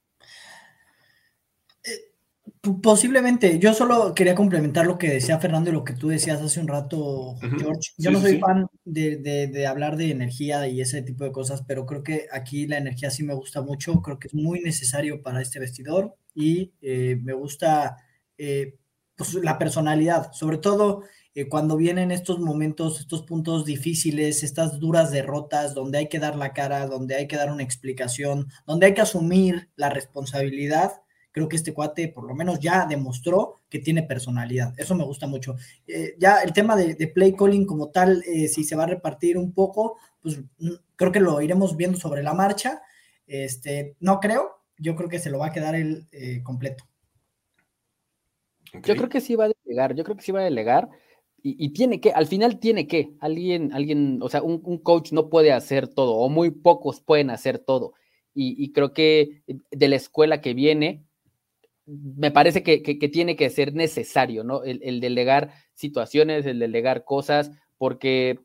[2.82, 6.60] Posiblemente, yo solo quería complementar lo que decía Fernando y lo que tú decías hace
[6.60, 7.92] un rato, George.
[7.98, 8.38] Yo sí, no soy sí.
[8.38, 12.26] fan de, de, de, hablar de energía y ese tipo de cosas, pero creo que
[12.32, 16.16] aquí la energía sí me gusta mucho, creo que es muy necesario para este vestidor
[16.34, 17.96] y eh, me gusta
[18.38, 18.76] eh,
[19.16, 21.02] pues, la personalidad, sobre todo
[21.34, 26.36] eh, cuando vienen estos momentos, estos puntos difíciles, estas duras derrotas, donde hay que dar
[26.36, 30.92] la cara, donde hay que dar una explicación, donde hay que asumir la responsabilidad
[31.36, 34.72] creo que este cuate por lo menos ya demostró que tiene personalidad.
[34.78, 35.54] Eso me gusta mucho.
[35.86, 39.36] Eh, ya el tema de, play calling como tal, eh, si se va a repartir
[39.36, 42.80] un poco, pues mm, creo que lo iremos viendo sobre la marcha.
[43.26, 46.84] Este, no creo, yo creo que se lo va a quedar el eh, completo.
[48.72, 50.88] Yo creo que sí va a delegar, yo creo que sí va a delegar.
[51.42, 55.52] Y, tiene que, al final tiene que, alguien, alguien, o sea, un, coach no puede
[55.52, 57.92] hacer todo, o muy pocos pueden hacer todo.
[58.34, 61.06] Y creo que de la escuela que viene,
[61.86, 64.64] me parece que, que, tiene que ser necesario, ¿no?
[64.64, 68.40] El, el, delegar situaciones, el delegar cosas, porque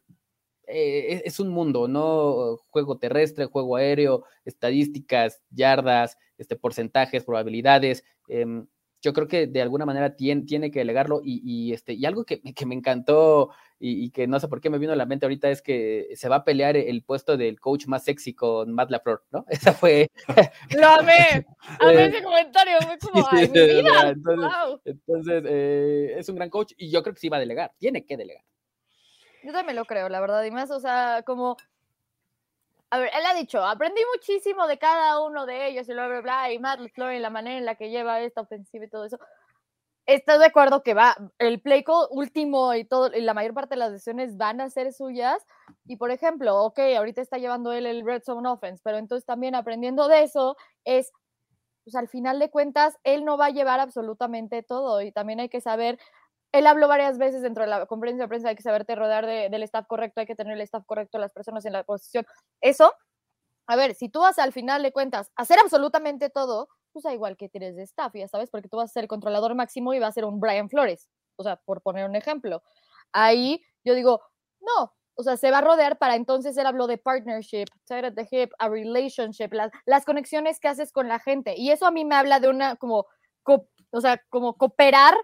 [0.68, 2.58] eh, es un mundo, ¿no?
[2.70, 8.04] Juego terrestre, juego aéreo, estadísticas, yardas, este, porcentajes, probabilidades.
[8.28, 8.46] Eh,
[9.02, 12.42] yo creo que de alguna manera tiene, tiene que delegarlo y, este, y algo que,
[12.42, 13.50] que me encantó
[13.84, 16.30] y, que no sé por qué me vino a la mente ahorita es que se
[16.30, 19.44] va a pelear el puesto del coach más sexy con Matt LaFleur, ¿no?
[19.50, 20.12] Esa fue...
[20.80, 21.46] ¡Lo amé!
[21.80, 24.10] Amé ese comentario, fue como, ¡ay, mi vida!
[24.10, 27.74] Entonces, entonces eh, es un gran coach y yo creo que sí va a delegar,
[27.80, 28.44] tiene que delegar.
[29.44, 31.58] Yo también lo creo, la verdad, y más, o sea, como
[32.92, 36.22] a ver, él ha dicho, aprendí muchísimo de cada uno de ellos y bla, bla,
[36.22, 39.06] bla, y Matt LaFleur y la manera en la que lleva esta ofensiva y todo
[39.06, 39.18] eso.
[40.14, 43.80] Estoy de acuerdo que va, el play último y todo, y la mayor parte de
[43.80, 45.42] las decisiones van a ser suyas.
[45.86, 49.56] Y por ejemplo, ok, ahorita está llevando él el Red Zone Offense, pero entonces también
[49.56, 51.14] aprendiendo de eso es,
[51.86, 55.48] pues al final de cuentas, él no va a llevar absolutamente todo y también hay
[55.48, 55.98] que saber
[56.52, 59.64] él habló varias veces dentro de la conferencia de prensa, hay que saberte rodear del
[59.64, 62.26] staff correcto, hay que tener el staff correcto, las personas en la posición.
[62.60, 62.94] Eso,
[63.68, 67.14] a ver, si tú vas al final de cuentas a hacer absolutamente todo, pues da
[67.14, 70.00] igual que tienes de staff, ya sabes, porque tú vas a ser controlador máximo y
[70.00, 72.64] va a ser un Brian Flores, o sea, por poner un ejemplo.
[73.12, 74.22] Ahí yo digo,
[74.62, 77.66] no, o sea, se va a rodear para entonces él habló de partnership,
[78.32, 81.56] hip, a relationship, las, las conexiones que haces con la gente.
[81.58, 83.06] Y eso a mí me habla de una como,
[83.46, 85.16] o sea, como cooperar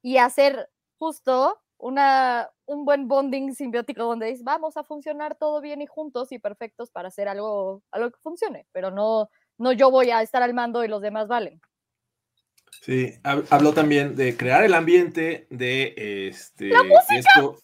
[0.00, 5.82] y hacer justo una, un buen bonding simbiótico donde dices, vamos a funcionar todo bien
[5.82, 9.28] y juntos y perfectos para hacer algo, algo que funcione, pero no,
[9.62, 11.60] no yo voy a estar al mando y los demás valen.
[12.80, 15.94] Sí, habló también de crear el ambiente, de
[16.28, 16.72] este,
[17.16, 17.58] esto,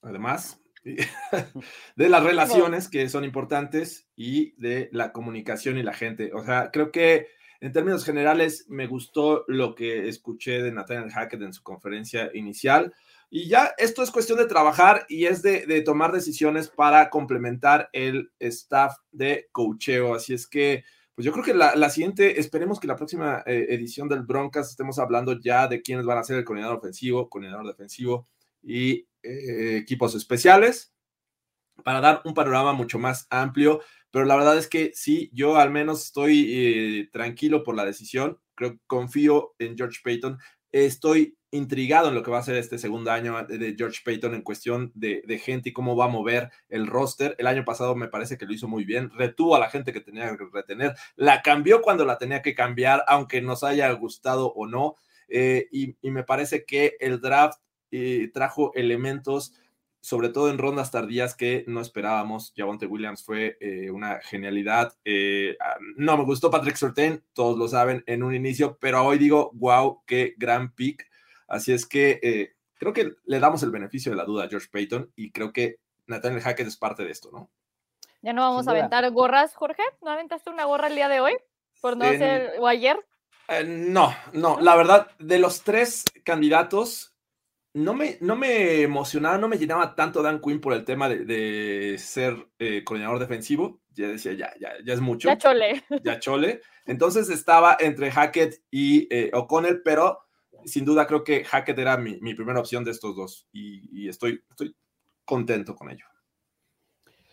[0.00, 0.58] además,
[1.96, 6.32] de las relaciones que son importantes y de la comunicación y la gente.
[6.32, 7.28] O sea, creo que
[7.60, 12.94] en términos generales, me gustó lo que escuché de Nathaniel Hackett en su conferencia inicial.
[13.28, 18.30] Y ya esto es cuestión de trabajar y es de, tomar decisiones para complementar el
[18.38, 20.14] staff de cocheo.
[20.14, 24.08] Así es que, pues yo creo que la, siguiente, esperemos que la próxima eh, edición
[24.08, 28.28] del Broncas estemos hablando ya de quiénes van a ser el coordinador ofensivo, coordinador defensivo
[28.62, 30.92] y eh, equipos especiales
[31.82, 33.80] para dar un panorama mucho más amplio.
[34.10, 38.38] Pero la verdad es que sí, yo al menos estoy eh, tranquilo por la decisión,
[38.54, 40.38] creo confío en George Payton,
[40.72, 44.42] estoy intrigado en lo que va a ser este segundo año de George Payton en
[44.42, 47.34] cuestión de, gente y cómo va a mover el roster.
[47.38, 50.00] El año pasado me parece que lo hizo muy bien, retuvo a la gente que
[50.00, 54.66] tenía que retener, la cambió cuando la tenía que cambiar, aunque nos haya gustado o
[54.66, 54.96] no,
[55.28, 59.54] eh, y, me parece que el draft eh, trajo elementos
[60.06, 62.52] sobre todo en rondas tardías que no esperábamos.
[62.56, 64.96] Javonte Williams fue eh, una genialidad.
[65.04, 69.18] Eh, ah, no me gustó Patrick Surtain, todos lo saben en un inicio, pero hoy
[69.18, 71.10] digo, wow, qué gran pick.
[71.46, 74.68] Así es que eh, creo que le damos el beneficio de la duda a George
[74.70, 75.76] Payton y creo que
[76.06, 77.50] Nathaniel Hackett es parte de esto, ¿no?
[78.22, 79.82] Ya no vamos a aventar gorras, Jorge.
[80.02, 81.36] ¿No aventaste una gorra el día de hoy?
[81.80, 82.98] Por no hacer, o ayer.
[83.66, 87.14] no, no, la verdad, de los tres candidatos,
[87.74, 91.96] no me, no me emocionaba, no me llenaba tanto Dan Quinn por el tema de,
[91.98, 93.80] ser eh, coordinador defensivo.
[93.92, 95.28] Ya decía, ya, ya, ya es mucho.
[95.28, 95.84] Ya chole.
[96.02, 96.62] Ya chole.
[96.86, 100.25] Entonces estaba entre Hackett y eh, O'Connell, pero
[100.66, 104.74] sin duda creo que Hackett era mi, primera opción de estos dos y, estoy, estoy
[105.24, 106.04] contento con ello.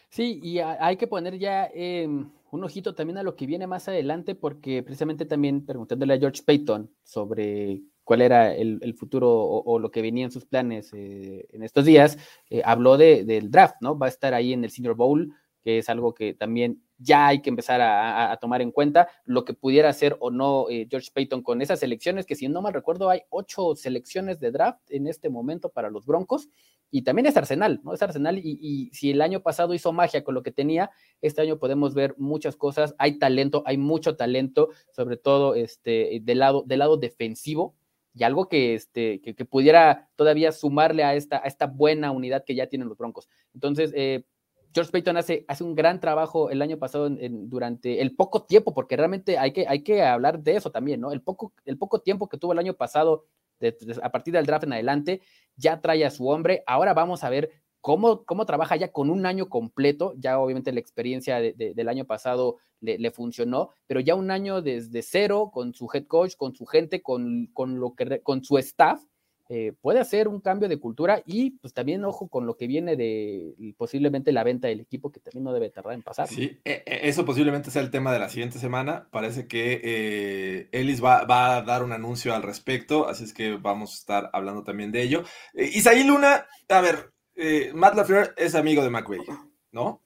[0.10, 3.88] Sí, y hay que poner ya em, un ojito también a lo que viene más
[3.88, 9.90] adelante, porque precisamente también preguntándole a George Payton sobre cuál era el, futuro o, lo
[9.90, 12.18] que venía en sus planes eh, en estos días,
[12.50, 13.98] eh, habló de, del draft, ¿no?
[13.98, 17.42] Va a estar ahí en el Senior Bowl, que es algo que también ya hay
[17.42, 21.44] que empezar a, tomar en cuenta, lo que pudiera hacer o no eh, George Payton
[21.44, 25.30] con esas selecciones, que si no mal recuerdo hay ocho selecciones de draft en este
[25.30, 26.50] momento para los Broncos,
[26.90, 27.94] y también es Arsenal, ¿no?
[27.94, 30.92] Es Arsenal, y, si el año pasado hizo magia con lo que tenía,
[31.22, 36.38] este año podemos ver muchas cosas, hay talento, hay mucho talento, sobre todo este, del,
[36.38, 37.76] lado, del lado defensivo,
[38.14, 42.54] y algo que, este, que, pudiera todavía sumarle a esta, a esta buena unidad que
[42.54, 43.28] ya tienen los Broncos.
[43.56, 44.26] Entonces, eh,
[44.74, 48.98] George Payton hace, hace un gran trabajo el año pasado durante el poco tiempo, porque
[48.98, 51.12] realmente hay que, hay que hablar de eso también, ¿no?
[51.12, 53.26] El poco, el poco tiempo que tuvo el año pasado,
[54.02, 55.22] a partir del draft en adelante,
[55.56, 56.64] ya trae a su hombre.
[56.66, 57.52] Ahora vamos a ver
[57.82, 60.14] cómo, cómo trabaja ya con un año completo.
[60.18, 65.52] Ya obviamente la experiencia del año pasado le, funcionó, pero ya un año desde cero
[65.54, 69.02] con su head coach, con su gente, con, con lo que, con su staff,
[69.50, 72.96] eh, puede hacer un cambio de cultura y pues también ojo con lo que viene
[72.96, 76.28] de posiblemente la venta del equipo que también no debe tardar en pasar.
[76.28, 79.08] Sí, e, e, eso posiblemente sea el tema de la siguiente semana.
[79.12, 83.58] Parece que eh, Ellis va, va, a dar un anuncio al respecto, así es que
[83.58, 85.24] vamos a estar hablando también de ello.
[85.54, 89.20] Eh, Isaí Luna, a ver, eh, Matt LaFleur es amigo de McVay,
[89.72, 90.02] ¿no?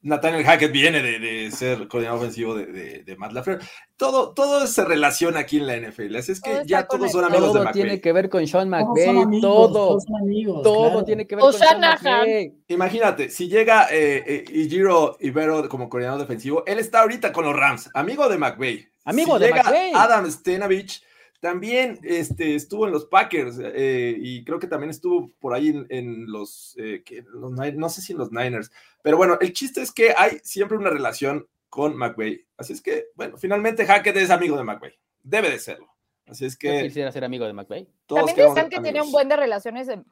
[0.00, 3.60] Nathaniel Hackett viene de, de ser coordinador ofensivo de, de, de, Matt LaFleur.
[3.96, 6.14] Todo, todo se relaciona aquí en la NFL.
[6.16, 7.72] Así es que Todo ya todos son amigos de Todo McVay.
[7.72, 9.98] tiene que ver con Sean McVay, amigos, todo.
[10.22, 11.04] amigos, Todo claro.
[11.04, 11.80] tiene que ver O con Sean.
[11.80, 12.52] McVay.
[12.68, 17.90] Imagínate, si llega eh, eh, Ibero como coordinador defensivo, él está ahorita con los Rams,
[17.94, 18.86] amigo de McVay.
[19.04, 19.92] Amigo Si de llega McVay.
[19.94, 21.02] Adam Stenavich
[21.40, 25.86] también este, estuvo en los Packers eh, y creo que también estuvo por ahí en,
[25.90, 28.70] en los, eh, que- los Nin- no sé si en los Niners,
[29.02, 32.44] pero bueno, el chiste es que hay siempre una relación con McVay.
[32.56, 34.92] Así es que, bueno, finalmente Hackett es amigo de McVay.
[35.22, 35.88] Debe de serlo.
[36.26, 37.86] Así es Yo que quisiera ser amigo de McVay.
[38.06, 40.04] todos También ser que tiene un buen de relaciones en,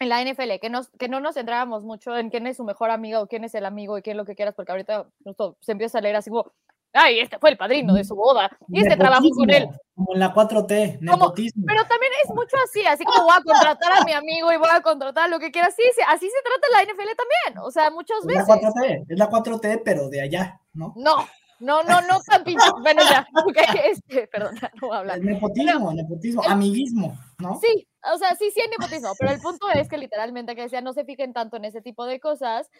[0.00, 2.90] en la NFL, que, nos, que no nos centrábamos mucho en quién es su mejor
[2.90, 5.56] amigo o quién es el amigo y quién es lo que quieras, porque ahorita justo
[5.60, 6.52] se empieza a leer así como,
[6.96, 9.68] ay, este fue el padrino de su boda y este trabajó con él.
[9.94, 11.64] Como en la 4T, Como- nepotismo.
[11.66, 14.68] Pero también es mucho así, así como voy a contratar a mi amigo y voy
[14.70, 15.70] a contratar lo que quiera.
[15.70, 17.64] Sí, sí, así se trata la NFL también.
[17.64, 18.74] O sea, muchas es la veces.
[18.74, 20.92] 4T, es la 4T, pero de allá, ¿no?
[20.96, 21.26] No,
[21.60, 22.66] no, no, no tan pinche.
[22.82, 25.18] Bueno, ya, ok, este, perdón, no voy a hablar.
[25.18, 27.58] El nepotismo, nepotismo, amiguismo, ¿no?
[27.60, 30.82] Sí, o sea, sí, sí hay nepotismo, pero el punto es que literalmente que decía,
[30.82, 32.70] no se fijen tanto en ese tipo de cosas,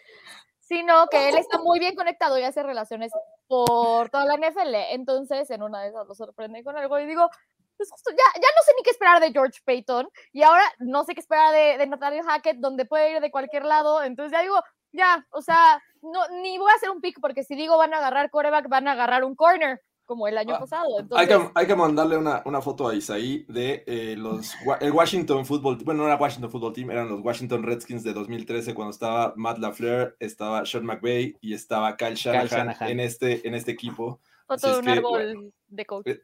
[0.59, 3.11] sino que él está muy bien conectado y hace relaciones
[3.47, 4.75] por toda la NFL.
[4.91, 7.29] Entonces, en una de esas lo sorprende con algo y digo,
[7.77, 11.03] pues justo, ya, ya no sé ni qué esperar de George Payton y ahora no
[11.03, 14.03] sé qué esperar de, de Nathaniel Hackett, donde puede ir de cualquier lado.
[14.03, 14.59] Entonces ya digo,
[14.91, 17.97] ya, o sea, no, ni voy a hacer un pick porque si digo van a
[17.97, 20.87] agarrar coreback, van a agarrar un corner, como el año Ah, pasado.
[21.11, 25.45] Hay que, hay que mandarle una, una foto a Isaí de eh, los el Washington
[25.45, 29.33] Football bueno, no era Washington Football Team, eran los Washington Redskins de 2013 cuando estaba
[29.35, 32.89] Matt LaFleur, estaba Sean McVay y estaba Kyle Shanahan, Shanahan.
[32.89, 34.19] en este en este equipo.
[34.47, 36.07] foto así de un que, árbol bueno, de coach.
[36.07, 36.21] eh,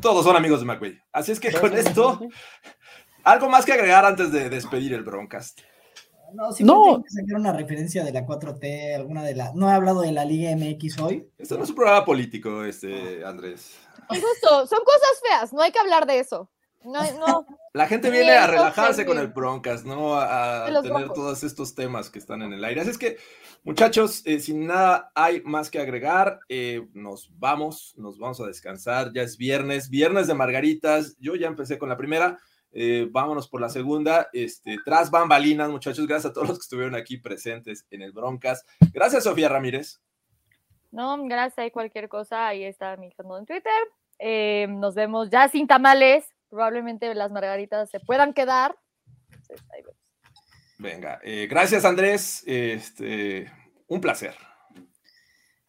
[0.00, 0.98] Todos son amigos de McVay.
[1.12, 2.20] Así es que con esto,
[3.24, 5.60] algo más que agregar antes de despedir el Broncast.
[6.34, 7.02] No, sí No.
[7.02, 9.52] que sacar una referencia de la 4T, alguna de la.
[9.54, 11.28] No he hablado de la Liga MX hoy.
[11.38, 13.76] Esto no es un programa político, este Andrés.
[14.10, 16.50] Y justo, son cosas feas, no hay que hablar de eso.
[16.82, 21.14] No, no, La gente viene a relajarse con el Broncas, no a, a tener Broncos.
[21.14, 22.80] todos estos temas que están en el aire.
[22.80, 23.18] Así es que,
[23.62, 29.12] muchachos, eh, sin nada hay más que agregar, eh, nos vamos, nos vamos a descansar.
[29.12, 31.16] Ya es viernes, viernes de margaritas.
[31.20, 32.38] Yo ya empecé con la primera.
[32.72, 34.28] Eh, vámonos por la segunda.
[34.32, 38.64] Este, tras bambalinas, muchachos, gracias a todos los que estuvieron aquí presentes en el Broncas.
[38.92, 40.00] Gracias, Sofía Ramírez.
[40.90, 43.82] no, gracias, hay cualquier cosa, ahí está mi handle en Twitter.
[44.18, 48.76] Eh, nos vemos ya sin tamales, probablemente las margaritas se puedan quedar.
[49.30, 49.96] Entonces, ahí vemos.
[50.78, 52.42] Venga, eh, gracias, Andrés.
[52.46, 53.52] Este,
[53.86, 54.34] un placer.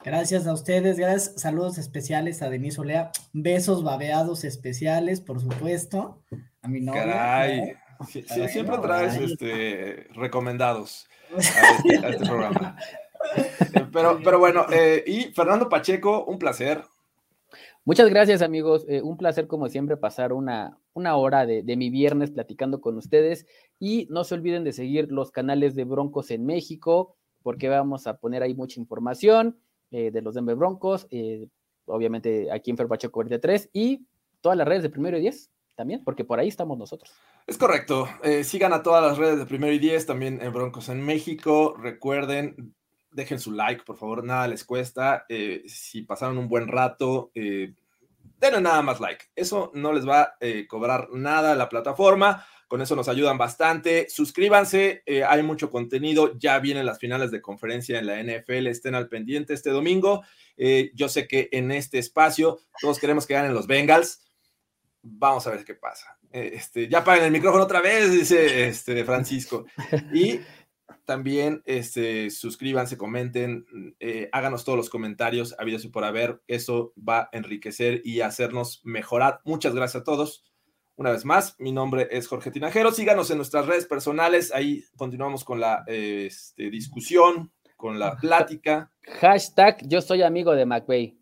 [0.03, 1.39] Gracias a ustedes, gracias.
[1.39, 3.11] Saludos especiales a Denise Olea.
[3.33, 6.23] Besos babeados especiales, por supuesto.
[6.61, 7.03] A mi novia.
[7.03, 7.73] Caray.
[7.99, 8.05] ¿no?
[8.05, 12.77] Sí, sí, Caray, siempre no, traes este, recomendados a este, a este programa.
[13.35, 16.83] Eh, Pero, pero bueno, eh, y Fernando Pacheco, un placer.
[17.83, 18.85] Muchas gracias, amigos.
[18.87, 22.97] Eh, un placer, como siempre, pasar una, una hora de, de mi viernes platicando con
[22.97, 23.45] ustedes.
[23.79, 28.17] Y no se olviden de seguir los canales de Broncos en México, porque vamos a
[28.17, 29.57] poner ahí mucha información
[29.91, 31.49] eh, de los Denver Broncos, eh,
[31.85, 34.05] obviamente aquí en Ferpacheco 43 y
[34.39, 35.49] todas las redes de primero y 10
[35.81, 37.11] también, porque por ahí estamos nosotros.
[37.47, 38.07] Es correcto.
[38.23, 41.75] Eh, sigan a todas las redes de Primero y Diez, también en Broncos en México.
[41.75, 42.75] Recuerden,
[43.09, 45.25] dejen su like, por favor, nada les cuesta.
[45.27, 47.73] Eh, si pasaron un buen rato, eh,
[48.37, 49.25] denle nada más like.
[49.35, 52.45] Eso no les va a eh, cobrar nada a la plataforma.
[52.67, 54.07] Con eso nos ayudan bastante.
[54.07, 56.37] Suscríbanse, eh, hay mucho contenido.
[56.37, 58.67] Ya vienen las finales de conferencia en la NFL.
[58.67, 60.21] Estén al pendiente este domingo.
[60.93, 64.30] Yo sé que en este espacio todos queremos que ganen los Bengals.
[65.03, 66.17] Vamos a ver qué pasa.
[66.31, 69.65] Eh, Este, ya paguen el micrófono otra vez, dice este, Francisco.
[70.13, 70.39] Y
[71.05, 73.65] también este, suscríbanse, comenten,
[73.99, 76.41] eh, háganos todos los comentarios, habidos y por haber.
[76.47, 79.41] Eso va a enriquecer y hacernos mejorar.
[79.43, 80.45] Muchas gracias a todos.
[80.95, 82.91] Una vez más, mi nombre es Jorge Tinajero.
[82.91, 84.53] Síganos en nuestras redes personales.
[84.53, 88.91] Ahí continuamos con la eh, este, discusión, con la plática.
[89.19, 91.20] Hashtag yo soy amigo de McVay.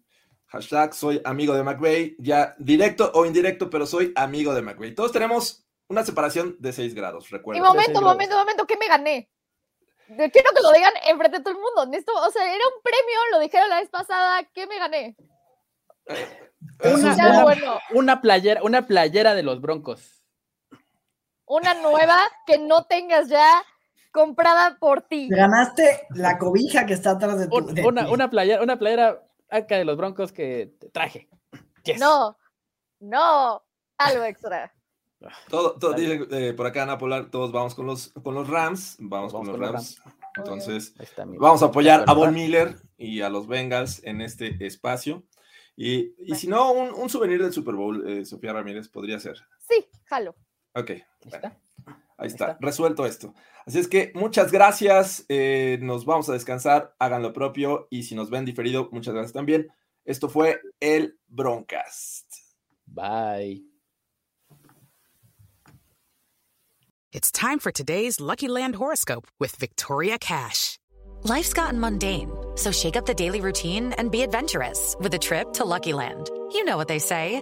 [0.52, 2.16] Hashtag soy amigo de McVay.
[2.20, 4.96] Ya directo o indirecto, pero soy amigo de McVay.
[4.96, 7.64] Todos tenemos una separación de 6 grados, Y recuerden.
[7.64, 9.30] momento, momento, momento, ¿qué me gané?
[10.08, 11.98] De- Quiero que lo digan enfrente de todo el mundo.
[11.98, 15.16] Esto, o sea, era un premio, lo dijeron la vez pasada, ¿qué me gané?
[16.84, 20.16] Una, Ya, una- bueno, una playera, una playera de los Broncos.
[21.46, 23.64] una nueva que no tengas ya
[24.12, 25.30] comprada por ti.
[25.30, 27.56] Te ganaste la cobija que está atrás de tu.
[27.58, 28.12] Un- de una, ti.
[28.12, 31.30] una playera, una playera acá de los Broncos que te traje.
[31.84, 32.00] Yes.
[32.00, 32.38] No,
[33.00, 33.64] no,
[33.98, 34.74] algo extra.
[35.50, 38.96] Todo, todo- dicen, eh, por acá Ana Polar, todos vamos con los, con los Rams.
[39.00, 40.02] Vamos, Vamos con los con los Rams.
[40.38, 42.14] Entonces, está vamos a apoyar a.
[42.14, 45.24] Von Miller y a los Bengals en este espacio.
[45.76, 49.38] Y, y si no, un, un souvenir del Super Bowl, eh, Sofía Ramírez, podría ser.
[49.68, 50.36] Sí, jalo.
[50.76, 51.58] Ok, Ahí está.
[52.20, 52.58] Ahí está, está.
[52.60, 53.34] resuelto esto.
[53.66, 58.16] Así es que muchas gracias, eh, nos vamos a descansar, hagan lo propio y si
[58.16, 59.68] nos ven diferido, muchas gracias también.
[60.06, 62.26] Esto fue el Broncast.
[62.88, 63.62] Bye.
[67.12, 70.78] It's time for today's Lucky Land horoscope with Victoria Cash.
[71.24, 75.52] Life's gotten mundane, so shake up the daily routine and be adventurous with a trip
[75.54, 76.30] to Lucky Land.
[76.54, 77.42] You know what they say